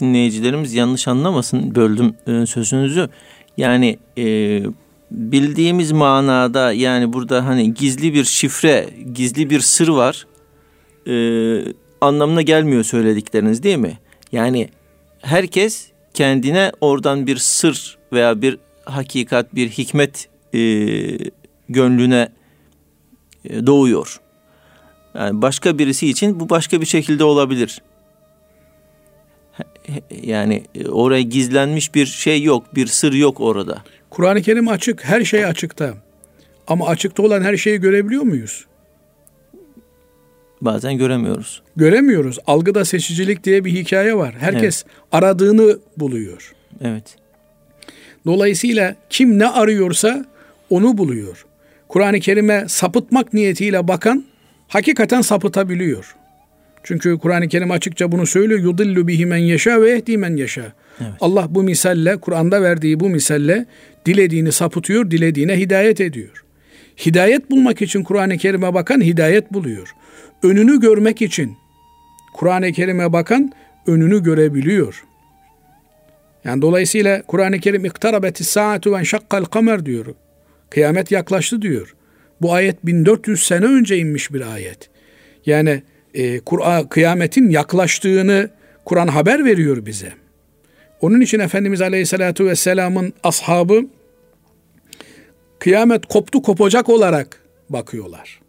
[0.00, 3.08] dinleyicilerimiz yanlış anlamasın böldüm e, sözünüzü.
[3.56, 4.62] Yani e,
[5.10, 10.26] bildiğimiz manada yani burada hani gizli bir şifre, gizli bir sır var
[11.08, 11.14] e,
[12.00, 13.98] anlamına gelmiyor söyledikleriniz değil mi?
[14.32, 14.68] Yani
[15.20, 20.60] herkes kendine oradan bir sır veya bir hakikat, bir hikmet e,
[21.68, 22.28] gönlüne
[23.44, 24.20] e, doğuyor.
[25.14, 27.82] Yani başka birisi için bu başka bir şekilde olabilir.
[30.22, 33.82] Yani e, oraya gizlenmiş bir şey yok, bir sır yok orada.
[34.10, 35.94] Kur'an-ı Kerim açık, her şey açıkta.
[36.66, 38.66] Ama açıkta olan her şeyi görebiliyor muyuz?
[40.60, 41.62] Bazen göremiyoruz.
[41.76, 42.38] Göremiyoruz.
[42.46, 44.34] Algıda seçicilik diye bir hikaye var.
[44.38, 44.96] Herkes evet.
[45.12, 46.52] aradığını buluyor.
[46.80, 47.16] Evet.
[48.26, 50.24] Dolayısıyla kim ne arıyorsa
[50.70, 51.46] onu buluyor.
[51.88, 54.24] Kur'an-ı Kerim'e sapıtmak niyetiyle bakan
[54.68, 56.16] hakikaten sapıtabiliyor.
[56.82, 58.60] Çünkü Kur'an-ı Kerim açıkça bunu söylüyor.
[58.60, 60.72] Yudillu bihi men yeşâ ve ehdi men yeşâ.
[61.00, 61.12] Evet.
[61.20, 63.66] Allah bu misalle, Kur'an'da verdiği bu misalle
[64.06, 66.44] dilediğini sapıtıyor, dilediğine hidayet ediyor.
[67.06, 69.94] Hidayet bulmak için Kur'an-ı Kerim'e bakan hidayet buluyor.
[70.42, 71.56] Önünü görmek için
[72.34, 73.52] Kur'an-ı Kerim'e bakan
[73.86, 75.04] önünü görebiliyor.
[76.46, 80.06] Yani dolayısıyla Kur'an-ı Kerim iktarabeti saatu ve şakkal kamer diyor.
[80.70, 81.94] Kıyamet yaklaştı diyor.
[82.42, 84.90] Bu ayet 1400 sene önce inmiş bir ayet.
[85.46, 85.82] Yani
[86.14, 88.50] e, Kur'an kıyametin yaklaştığını
[88.84, 90.12] Kur'an haber veriyor bize.
[91.00, 93.86] Onun için Efendimiz Aleyhisselatü Vesselam'ın ashabı
[95.58, 98.40] kıyamet koptu kopacak olarak bakıyorlar.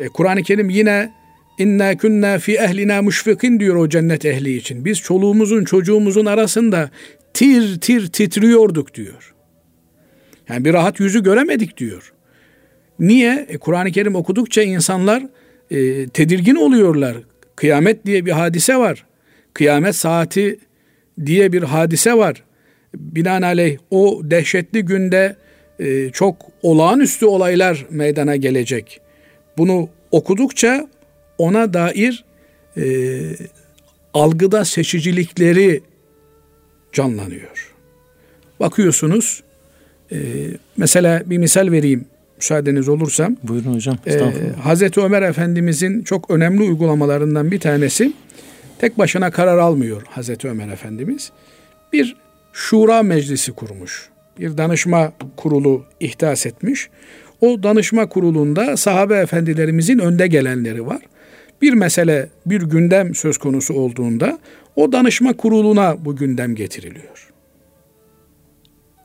[0.00, 1.12] E, Kur'an-ı Kerim yine
[1.60, 4.84] inna kunna fi ehlina müşfikin diyor o cennet ehli için.
[4.84, 6.90] Biz çoluğumuzun çocuğumuzun arasında
[7.34, 9.34] tir tir titriyorduk diyor.
[10.48, 12.12] Yani bir rahat yüzü göremedik diyor.
[12.98, 13.46] Niye?
[13.48, 15.22] E, Kur'an-ı Kerim okudukça insanlar
[15.70, 17.16] e, tedirgin oluyorlar.
[17.56, 19.04] Kıyamet diye bir hadise var.
[19.54, 20.58] Kıyamet saati
[21.26, 22.42] diye bir hadise var.
[22.94, 25.36] Binaenaleyh o dehşetli günde
[25.78, 29.00] e, çok olağanüstü olaylar meydana gelecek.
[29.58, 30.88] Bunu okudukça
[31.40, 32.24] ona dair
[32.76, 32.82] e,
[34.14, 35.80] algıda seçicilikleri
[36.92, 37.74] canlanıyor.
[38.60, 39.42] Bakıyorsunuz,
[40.12, 40.16] e,
[40.76, 42.04] mesela bir misal vereyim
[42.36, 43.30] müsaadeniz olursa.
[43.42, 43.98] Buyurun hocam.
[44.06, 44.20] E,
[44.62, 48.12] Hazreti Ömer Efendimizin çok önemli uygulamalarından bir tanesi,
[48.78, 51.32] tek başına karar almıyor Hazreti Ömer Efendimiz.
[51.92, 52.16] Bir
[52.52, 54.08] şura meclisi kurmuş.
[54.38, 56.88] Bir danışma kurulu ihdas etmiş.
[57.40, 61.00] O danışma kurulunda sahabe efendilerimizin önde gelenleri var.
[61.62, 64.38] Bir mesele, bir gündem söz konusu olduğunda
[64.76, 67.30] o danışma kuruluna bu gündem getiriliyor.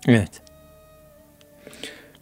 [0.08, 0.30] Evet.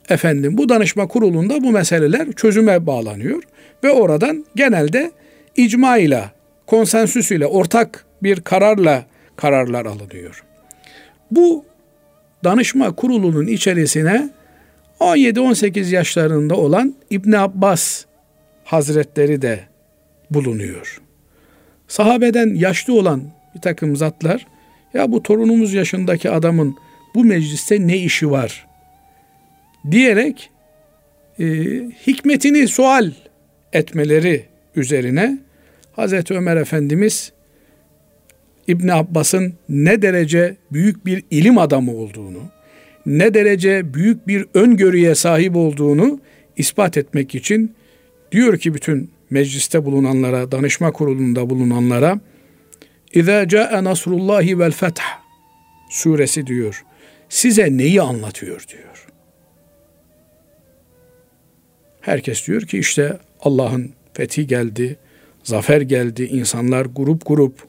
[0.09, 3.43] Efendim bu danışma kurulunda bu meseleler çözüme bağlanıyor
[3.83, 5.11] ve oradan genelde
[5.55, 6.23] icma ile,
[6.67, 9.05] konsensüs ile, ortak bir kararla
[9.35, 10.43] kararlar alınıyor.
[11.31, 11.65] Bu
[12.43, 14.29] danışma kurulunun içerisine
[14.99, 18.05] 17-18 yaşlarında olan İbn Abbas
[18.63, 19.59] Hazretleri de
[20.33, 21.01] bulunuyor.
[21.87, 23.23] Sahabeden yaşlı olan
[23.55, 24.47] bir takım zatlar
[24.93, 26.75] ya bu torunumuz yaşındaki adamın
[27.15, 28.67] bu mecliste ne işi var
[29.91, 30.49] diyerek
[31.39, 31.45] e,
[32.07, 33.11] hikmetini sual
[33.73, 35.37] etmeleri üzerine
[35.91, 37.31] Hazreti Ömer Efendimiz
[38.67, 42.41] İbn Abbas'ın ne derece büyük bir ilim adamı olduğunu,
[43.05, 46.19] ne derece büyük bir öngörüye sahip olduğunu
[46.57, 47.75] ispat etmek için
[48.31, 52.19] diyor ki bütün mecliste bulunanlara, danışma kurulunda bulunanlara
[53.13, 55.01] İza ca'e nasrullahi vel feth
[55.89, 56.83] suresi diyor.
[57.29, 59.07] Size neyi anlatıyor diyor.
[62.01, 64.97] Herkes diyor ki işte Allah'ın fethi geldi,
[65.43, 67.59] zafer geldi, insanlar grup grup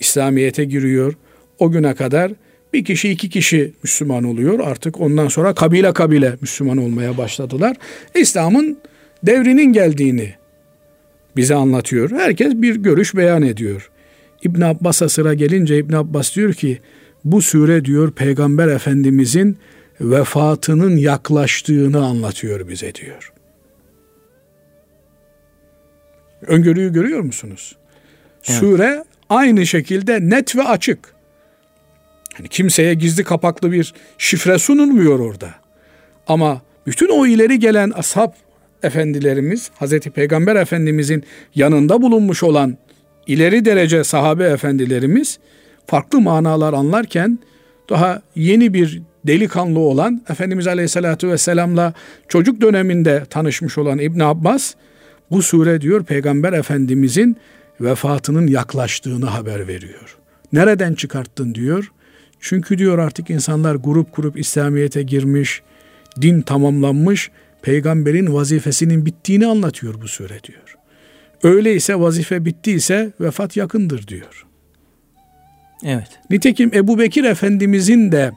[0.00, 1.14] İslamiyet'e giriyor.
[1.58, 2.32] O güne kadar
[2.72, 4.60] bir kişi iki kişi Müslüman oluyor.
[4.60, 7.76] Artık ondan sonra kabile kabile Müslüman olmaya başladılar.
[8.14, 8.78] İslam'ın
[9.22, 10.34] devrinin geldiğini
[11.36, 12.10] bize anlatıyor.
[12.10, 13.90] Herkes bir görüş beyan ediyor.
[14.42, 16.80] İbn Abbas'a sıra gelince İbn Abbas diyor ki
[17.24, 19.58] bu sure diyor Peygamber Efendimizin
[20.00, 23.32] vefatının yaklaştığını anlatıyor bize diyor.
[26.46, 27.76] Öngörüyü görüyor musunuz?
[28.48, 28.60] Evet.
[28.60, 30.98] Sure aynı şekilde net ve açık.
[32.34, 35.54] Hani kimseye gizli kapaklı bir şifre sunulmuyor orada.
[36.26, 38.32] Ama bütün o ileri gelen ashab
[38.86, 41.24] efendilerimiz, Hazreti Peygamber Efendimizin
[41.54, 42.76] yanında bulunmuş olan
[43.26, 45.38] ileri derece sahabe efendilerimiz
[45.86, 47.38] farklı manalar anlarken
[47.90, 51.92] daha yeni bir delikanlı olan Efendimiz Aleyhisselatü Vesselam'la
[52.28, 54.74] çocuk döneminde tanışmış olan İbn Abbas
[55.30, 57.36] bu sure diyor Peygamber Efendimizin
[57.80, 60.16] vefatının yaklaştığını haber veriyor.
[60.52, 61.92] Nereden çıkarttın diyor.
[62.40, 65.62] Çünkü diyor artık insanlar grup grup İslamiyet'e girmiş,
[66.20, 67.30] din tamamlanmış,
[67.66, 70.76] peygamberin vazifesinin bittiğini anlatıyor bu sure diyor.
[71.42, 74.46] Öyleyse vazife bittiyse vefat yakındır diyor.
[75.84, 76.08] Evet.
[76.30, 78.32] Nitekim Ebu Bekir Efendimizin de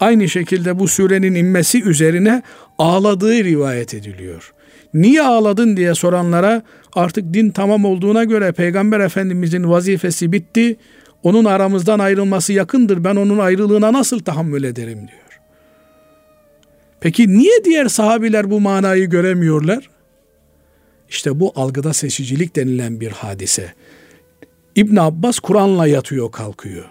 [0.00, 2.42] aynı şekilde bu surenin inmesi üzerine
[2.78, 4.52] ağladığı rivayet ediliyor.
[4.94, 6.62] Niye ağladın diye soranlara
[6.92, 10.76] artık din tamam olduğuna göre Peygamber Efendimizin vazifesi bitti.
[11.22, 13.04] Onun aramızdan ayrılması yakındır.
[13.04, 15.21] Ben onun ayrılığına nasıl tahammül ederim diyor.
[17.02, 19.90] Peki niye diğer sahabiler bu manayı göremiyorlar?
[21.08, 23.72] İşte bu algıda seçicilik denilen bir hadise.
[24.76, 26.84] İbn Abbas Kur'an'la yatıyor kalkıyor.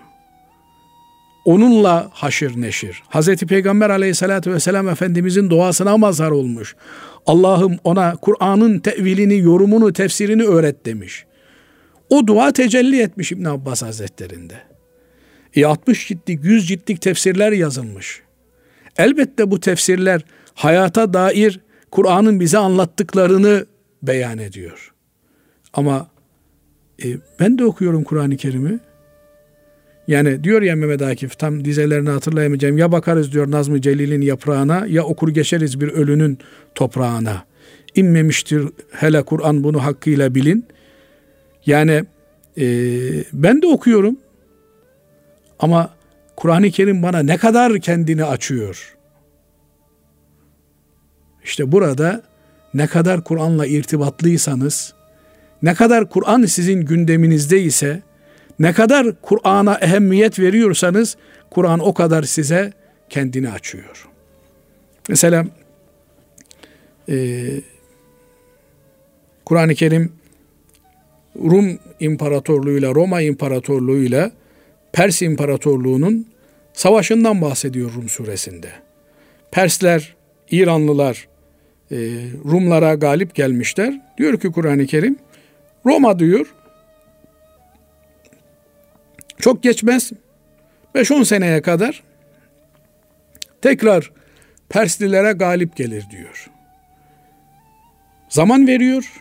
[1.45, 3.03] Onunla haşır neşir.
[3.07, 6.75] Hazreti Peygamber aleyhissalatü vesselam Efendimizin duasına mazhar olmuş.
[7.25, 11.25] Allah'ım ona Kur'an'ın tevilini, yorumunu, tefsirini öğret demiş.
[12.09, 14.55] O dua tecelli etmiş İbn Abbas Hazretlerinde.
[15.55, 18.21] E 60 ciltlik, 100 ciltlik tefsirler yazılmış.
[18.97, 20.21] Elbette bu tefsirler
[20.53, 21.59] hayata dair
[21.91, 23.65] Kur'an'ın bize anlattıklarını
[24.03, 24.93] beyan ediyor.
[25.73, 26.07] Ama
[27.03, 27.07] e,
[27.39, 28.79] ben de okuyorum Kur'an-ı Kerim'i.
[30.07, 32.77] Yani diyor ya Mehmet Akif tam dizelerini hatırlayamayacağım.
[32.77, 36.37] Ya bakarız diyor Nazım Celil'in yaprağına ya okur geçeriz bir ölünün
[36.75, 37.45] toprağına.
[37.95, 40.65] İnmemiştir hele Kur'an bunu hakkıyla bilin.
[41.65, 42.03] Yani
[42.57, 42.65] e,
[43.33, 44.17] ben de okuyorum.
[45.59, 45.89] Ama
[46.41, 48.95] Kur'an-ı Kerim bana ne kadar kendini açıyor.
[51.43, 52.23] İşte burada
[52.73, 54.93] ne kadar Kur'an'la irtibatlıysanız,
[55.61, 58.01] ne kadar Kur'an sizin gündeminizde ise,
[58.59, 61.17] ne kadar Kur'an'a ehemmiyet veriyorsanız,
[61.49, 62.73] Kur'an o kadar size
[63.09, 64.09] kendini açıyor.
[65.09, 65.45] Mesela
[67.09, 67.45] e,
[69.45, 70.13] Kur'an-ı Kerim
[71.35, 74.31] Rum İmparatorluğu'yla, Roma İmparatorluğu'yla
[74.93, 76.30] Pers İmparatorluğu'nun
[76.73, 78.71] savaşından bahsediyor Rum suresinde.
[79.51, 80.15] Persler,
[80.51, 81.27] İranlılar
[81.91, 81.97] e,
[82.45, 84.01] Rumlara galip gelmişler.
[84.17, 85.19] Diyor ki Kur'an-ı Kerim,
[85.85, 86.53] Roma diyor,
[89.39, 90.11] çok geçmez,
[90.95, 92.03] 5-10 seneye kadar
[93.61, 94.11] tekrar
[94.71, 96.51] Perslilere galip gelir diyor.
[98.29, 99.13] Zaman veriyor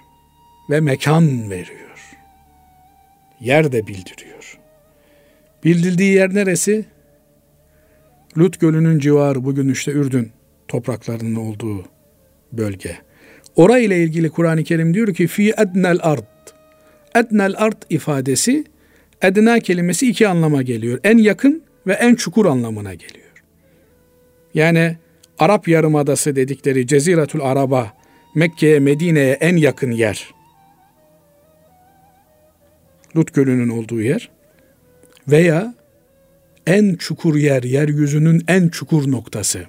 [0.70, 2.16] ve mekan veriyor.
[3.40, 4.59] Yer de bildiriyor.
[5.64, 6.84] Bildirdiği yer neresi?
[8.38, 10.32] Lut Gölü'nün civarı bugün işte Ürdün
[10.68, 11.84] topraklarının olduğu
[12.52, 12.96] bölge.
[13.56, 16.24] Orayla ilgili Kur'an-ı Kerim diyor ki fi ednel ard.
[17.14, 18.64] Ednel ard ifadesi
[19.22, 21.00] edna kelimesi iki anlama geliyor.
[21.04, 23.44] En yakın ve en çukur anlamına geliyor.
[24.54, 24.96] Yani
[25.38, 27.92] Arap Yarımadası dedikleri Ceziretul Araba,
[28.34, 30.34] Mekke'ye, Medine'ye en yakın yer.
[33.16, 34.30] Lut Gölü'nün olduğu yer.
[35.28, 35.74] Veya
[36.70, 39.64] en çukur yer, yeryüzünün en çukur noktası.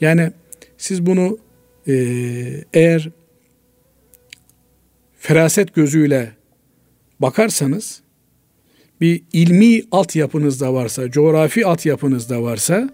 [0.00, 0.30] Yani
[0.78, 1.38] siz bunu
[1.88, 1.94] e,
[2.72, 3.10] eğer
[5.18, 6.32] feraset gözüyle
[7.20, 8.00] bakarsanız
[9.00, 12.90] bir ilmi altyapınız da varsa, coğrafi altyapınız da varsa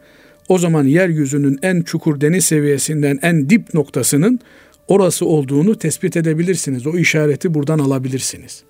[0.48, 4.40] o zaman yeryüzünün en çukur deniz seviyesinden en dip noktasının
[4.88, 6.86] orası olduğunu tespit edebilirsiniz.
[6.86, 8.64] O işareti buradan alabilirsiniz.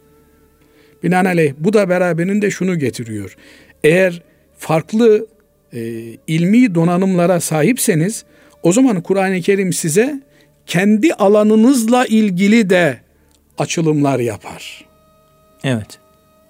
[1.02, 3.36] Binaenaleyh bu da beraberinde şunu getiriyor.
[3.84, 4.22] Eğer
[4.58, 5.26] farklı
[5.72, 5.80] e,
[6.26, 8.24] ilmi donanımlara sahipseniz
[8.62, 10.22] o zaman Kur'an-ı Kerim size
[10.66, 13.00] kendi alanınızla ilgili de
[13.58, 14.84] açılımlar yapar.
[15.64, 15.98] Evet.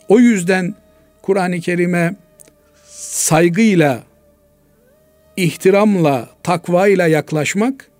[0.09, 0.75] O yüzden
[1.23, 2.17] Kur'an-ı Kerim'e
[2.99, 4.03] saygıyla,
[5.37, 7.91] ihtiramla, takvayla yaklaşmak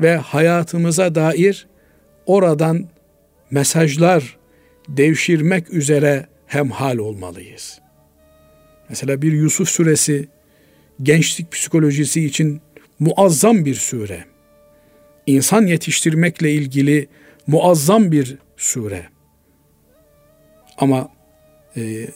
[0.00, 1.66] ve hayatımıza dair
[2.26, 2.84] oradan
[3.50, 4.37] mesajlar
[4.88, 7.80] devşirmek üzere hemhal olmalıyız.
[8.88, 10.28] Mesela bir Yusuf suresi
[11.02, 12.60] gençlik psikolojisi için
[12.98, 14.24] muazzam bir sure.
[15.26, 17.08] İnsan yetiştirmekle ilgili
[17.46, 19.08] muazzam bir sure.
[20.78, 21.08] Ama
[21.76, 22.08] e,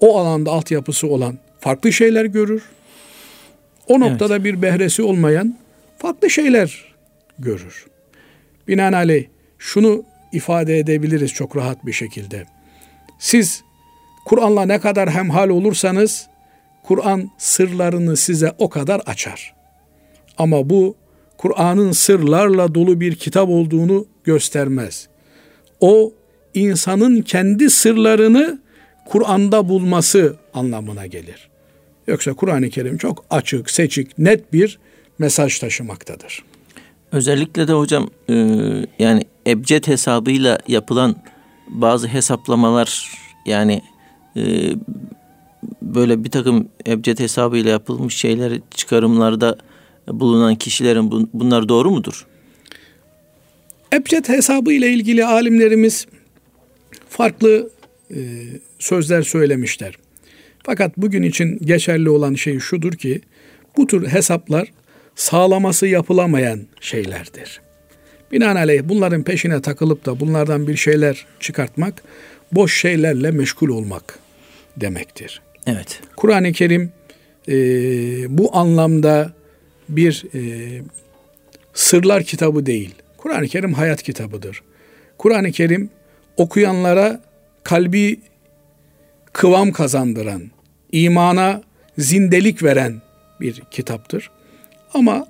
[0.00, 2.62] o alanda altyapısı olan farklı şeyler görür.
[3.86, 4.44] O noktada evet.
[4.44, 5.58] bir behresi olmayan
[5.98, 6.94] farklı şeyler
[7.38, 7.86] görür.
[8.68, 9.26] Binaenaleyh
[9.58, 10.04] şunu
[10.34, 12.46] ifade edebiliriz çok rahat bir şekilde.
[13.18, 13.62] Siz
[14.24, 16.28] Kur'an'la ne kadar hemhal olursanız
[16.82, 19.54] Kur'an sırlarını size o kadar açar.
[20.38, 20.96] Ama bu
[21.38, 25.08] Kur'an'ın sırlarla dolu bir kitap olduğunu göstermez.
[25.80, 26.12] O
[26.54, 28.60] insanın kendi sırlarını
[29.04, 31.48] Kur'an'da bulması anlamına gelir.
[32.06, 34.78] Yoksa Kur'an-ı Kerim çok açık, seçik, net bir
[35.18, 36.44] mesaj taşımaktadır.
[37.14, 38.34] Özellikle de hocam e,
[38.98, 41.16] yani ebced hesabıyla yapılan
[41.68, 43.82] bazı hesaplamalar yani
[44.36, 44.42] e,
[45.82, 49.58] böyle bir takım ebced hesabıyla yapılmış şeyler çıkarımlarda
[50.08, 52.26] bulunan kişilerin bunlar doğru mudur?
[53.92, 56.06] Ebced hesabı ile ilgili alimlerimiz
[57.08, 57.70] farklı
[58.10, 58.18] e,
[58.78, 59.94] sözler söylemişler.
[60.62, 63.20] Fakat bugün için geçerli olan şey şudur ki
[63.76, 64.72] bu tür hesaplar
[65.16, 67.60] sağlaması yapılamayan şeylerdir.
[68.32, 72.02] Binaenaleyh bunların peşine takılıp da bunlardan bir şeyler çıkartmak
[72.52, 74.18] boş şeylerle meşgul olmak
[74.76, 75.42] demektir.
[75.66, 76.00] Evet.
[76.16, 76.92] Kur'an-ı Kerim
[77.48, 77.54] e,
[78.38, 79.32] bu anlamda
[79.88, 80.40] bir e,
[81.74, 82.94] sırlar kitabı değil.
[83.16, 84.62] Kur'an-ı Kerim hayat kitabıdır.
[85.18, 85.90] Kur'an-ı Kerim
[86.36, 87.22] okuyanlara
[87.62, 88.20] kalbi
[89.32, 90.42] kıvam kazandıran,
[90.92, 91.62] imana
[91.98, 93.02] zindelik veren
[93.40, 94.30] bir kitaptır.
[94.94, 95.26] Ama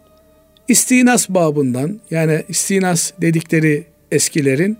[0.68, 4.78] istinas babından yani istinas dedikleri eskilerin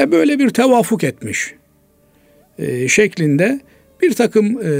[0.00, 1.54] e böyle bir tevafuk etmiş
[2.58, 3.60] e, şeklinde
[4.02, 4.72] bir takım e,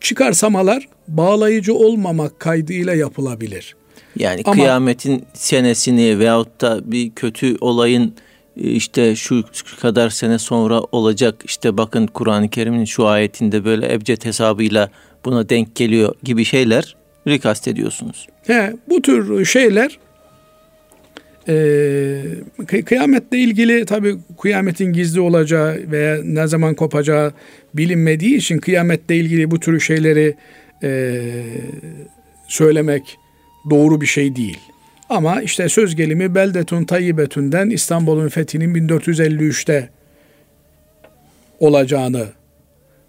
[0.00, 3.76] çıkarsamalar bağlayıcı olmamak kaydıyla yapılabilir.
[4.16, 8.14] Yani Ama, kıyametin senesini veyahut da bir kötü olayın
[8.56, 9.44] e, işte şu
[9.80, 14.90] kadar sene sonra olacak işte bakın Kur'an-ı Kerim'in şu ayetinde böyle ebced hesabıyla
[15.24, 16.96] buna denk geliyor gibi şeyler
[17.28, 18.28] rikast ediyorsunuz.
[18.46, 19.98] He, bu tür şeyler
[21.48, 27.32] e, kıyametle ilgili tabi kıyametin gizli olacağı veya ne zaman kopacağı
[27.74, 30.34] bilinmediği için kıyametle ilgili bu tür şeyleri
[30.82, 31.20] e,
[32.48, 33.18] söylemek
[33.70, 34.58] doğru bir şey değil.
[35.08, 39.88] Ama işte söz gelimi Beldetun Tayyibetün'den İstanbul'un fethinin 1453'te
[41.60, 42.26] olacağını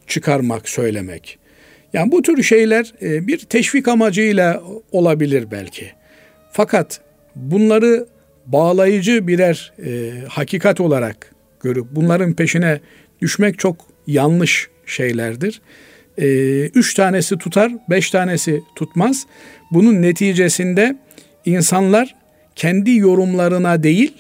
[0.08, 1.40] çıkarmak, söylemek.
[1.94, 5.92] Yani bu tür şeyler e, bir teşvik amacıyla olabilir belki.
[6.52, 7.02] Fakat
[7.36, 8.06] bunları
[8.46, 11.32] bağlayıcı birer e, hakikat olarak
[11.62, 12.80] görüp bunların peşine
[13.22, 13.78] düşmek çok
[14.08, 15.62] yanlış şeylerdir.
[16.18, 16.28] E,
[16.66, 19.26] üç tanesi tutar, beş tanesi tutmaz.
[19.72, 20.96] Bunun neticesinde
[21.46, 22.16] insanlar
[22.56, 24.14] kendi yorumlarına değil,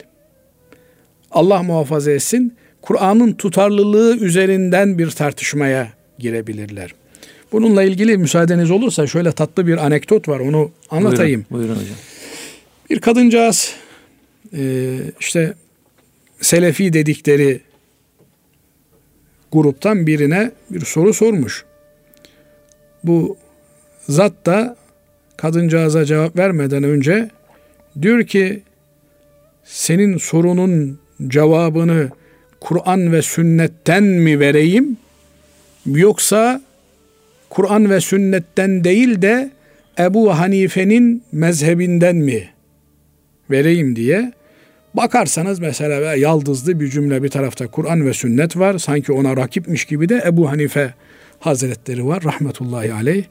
[1.32, 5.88] Allah muhafaza etsin, Kur'an'ın tutarlılığı üzerinden bir tartışmaya
[6.20, 6.94] girebilirler.
[7.54, 11.46] Bununla ilgili müsaadeniz olursa şöyle tatlı bir anekdot var onu anlatayım.
[11.52, 11.98] Buyurun, buyurun hocam.
[12.90, 13.76] Bir kadıncağız
[14.54, 15.54] e, işte
[16.42, 17.62] Selefi dedikleri
[19.52, 21.66] gruptan birine bir soru sormuş.
[23.04, 23.38] Bu
[24.10, 24.78] zat da
[25.38, 27.30] kadıncağıza cevap vermeden önce
[28.02, 28.62] diyor ki
[29.64, 32.10] senin sorunun cevabını
[32.60, 34.98] Kur'an ve sünnetten mi vereyim
[35.86, 36.62] yoksa
[37.54, 39.52] Kur'an ve sünnetten değil de
[40.00, 42.50] Ebu Hanife'nin mezhebinden mi
[43.52, 44.34] vereyim diye
[44.94, 48.78] bakarsanız mesela yaldızlı bir cümle bir tarafta Kur'an ve sünnet var.
[48.78, 50.94] Sanki ona rakipmiş gibi de Ebu Hanife
[51.40, 53.24] Hazretleri var rahmetullahi aleyh.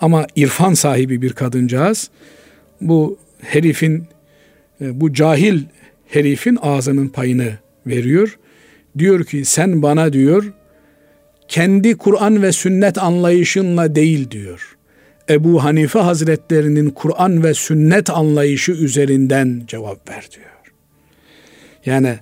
[0.00, 2.10] Ama irfan sahibi bir kadıncağız
[2.80, 4.04] bu herifin
[4.80, 5.62] e, bu cahil
[6.08, 7.52] herifin ağzının payını
[7.86, 8.38] veriyor.
[8.98, 10.52] Diyor ki sen bana diyor
[11.48, 14.76] kendi Kur'an ve sünnet anlayışınla değil diyor.
[15.30, 20.46] Ebu Hanife Hazretlerinin Kur'an ve sünnet anlayışı üzerinden cevap ver diyor.
[21.86, 22.14] Yani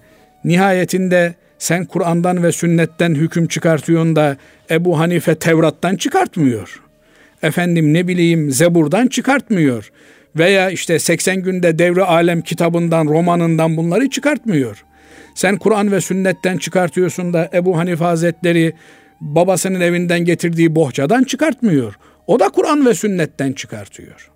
[0.44, 4.36] nihayetinde sen Kur'an'dan ve sünnetten hüküm çıkartıyorsun da
[4.70, 6.80] Ebu Hanife Tevrat'tan çıkartmıyor.
[7.42, 9.90] Efendim ne bileyim Zebur'dan çıkartmıyor.
[10.36, 14.84] Veya işte 80 günde devre alem kitabından, romanından bunları çıkartmıyor.
[15.34, 18.72] Sen Kur'an ve sünnetten çıkartıyorsun da Ebu Hanife Hazretleri
[19.20, 21.98] babasının evinden getirdiği bohçadan çıkartmıyor.
[22.26, 24.30] O da Kur'an ve sünnetten çıkartıyor.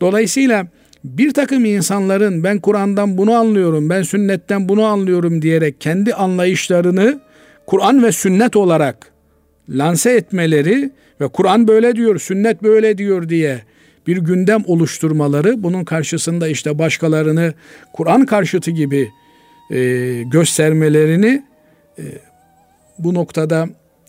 [0.00, 0.66] Dolayısıyla
[1.04, 7.20] bir takım insanların ben Kur'an'dan bunu anlıyorum, ben sünnetten bunu anlıyorum diyerek kendi anlayışlarını
[7.66, 9.12] Kur'an ve sünnet olarak
[9.68, 10.90] lanse etmeleri
[11.20, 13.62] ve Kur'an böyle diyor, sünnet böyle diyor diye
[14.06, 17.54] bir gündem oluşturmaları, bunun karşısında işte başkalarını
[17.92, 19.08] Kur'an karşıtı gibi
[19.70, 21.42] e, göstermelerini
[21.98, 22.02] e,
[22.98, 23.68] bu noktada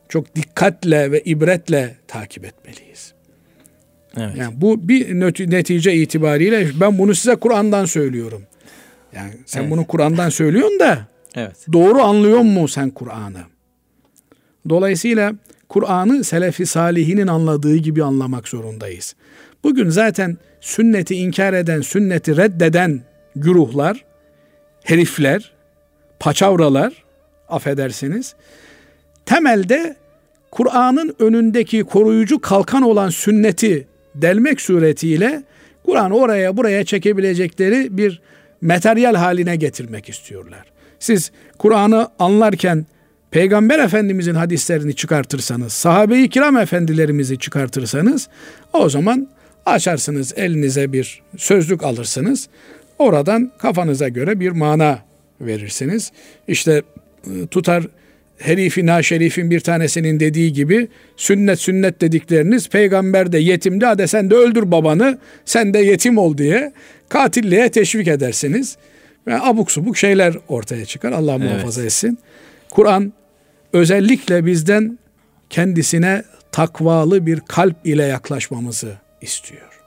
[0.09, 3.13] çok dikkatle ve ibretle takip etmeliyiz.
[4.17, 4.37] Evet.
[4.37, 5.19] Yani bu bir
[5.51, 8.43] netice itibariyle ben bunu size Kur'an'dan söylüyorum.
[9.15, 9.71] Yani sen evet.
[9.71, 11.55] bunu Kur'an'dan söylüyorsun da evet.
[11.73, 13.41] doğru anlıyor mu sen Kur'an'ı?
[14.69, 15.33] Dolayısıyla
[15.69, 19.15] Kur'an'ı Selefi Salihinin anladığı gibi anlamak zorundayız.
[19.63, 23.01] Bugün zaten sünneti inkar eden, sünneti reddeden
[23.35, 24.05] güruhlar,
[24.83, 25.51] herifler,
[26.19, 26.93] paçavralar,
[27.49, 28.35] affedersiniz,
[29.27, 29.95] temelde
[30.51, 35.43] Kur'an'ın önündeki koruyucu kalkan olan sünneti delmek suretiyle
[35.85, 38.21] Kur'an'ı oraya buraya çekebilecekleri bir
[38.61, 40.63] materyal haline getirmek istiyorlar.
[40.99, 42.85] Siz Kur'an'ı anlarken
[43.31, 48.29] Peygamber Efendimizin hadislerini çıkartırsanız, sahabe-i kiram efendilerimizi çıkartırsanız
[48.73, 49.27] o zaman
[49.65, 52.49] açarsınız elinize bir sözlük alırsınız.
[52.99, 54.99] Oradan kafanıza göre bir mana
[55.41, 56.11] verirsiniz.
[56.47, 56.81] İşte
[57.27, 57.47] e,
[58.37, 64.29] tutar Herifi Naşerif'in bir tanesinin dediği gibi sünnet sünnet dedikleriniz peygamber de yetimdi hadi sen
[64.29, 66.73] de öldür babanı sen de yetim ol diye
[67.09, 68.77] katilliğe teşvik edersiniz.
[69.27, 71.11] Ve abuk subuk şeyler ortaya çıkar.
[71.11, 71.51] Allah evet.
[71.51, 72.19] muhafaza etsin.
[72.69, 73.13] Kur'an
[73.73, 74.99] özellikle bizden
[75.49, 79.81] kendisine takvalı bir kalp ile yaklaşmamızı istiyor.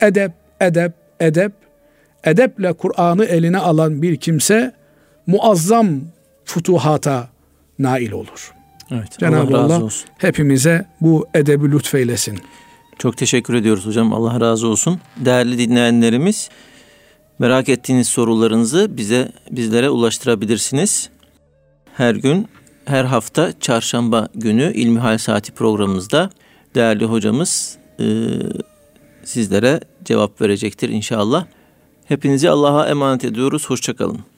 [0.00, 1.52] Edep, edep, edep.
[2.24, 4.72] Edeple Kur'an'ı eline alan bir kimse
[5.26, 6.00] muazzam
[6.44, 7.33] futuhata
[7.78, 8.54] nail olur.
[8.90, 10.08] Evet, Cenab-ı Allah, Allah olsun.
[10.18, 12.38] hepimize bu edebi lütfeylesin.
[12.98, 14.12] Çok teşekkür ediyoruz hocam.
[14.12, 15.00] Allah razı olsun.
[15.16, 16.48] Değerli dinleyenlerimiz
[17.38, 21.10] merak ettiğiniz sorularınızı bize bizlere ulaştırabilirsiniz.
[21.96, 22.48] Her gün
[22.84, 26.30] her hafta çarşamba günü İlmihal Saati programımızda
[26.74, 28.04] değerli hocamız e,
[29.24, 31.46] sizlere cevap verecektir inşallah.
[32.04, 33.70] Hepinizi Allah'a emanet ediyoruz.
[33.70, 34.33] Hoşçakalın.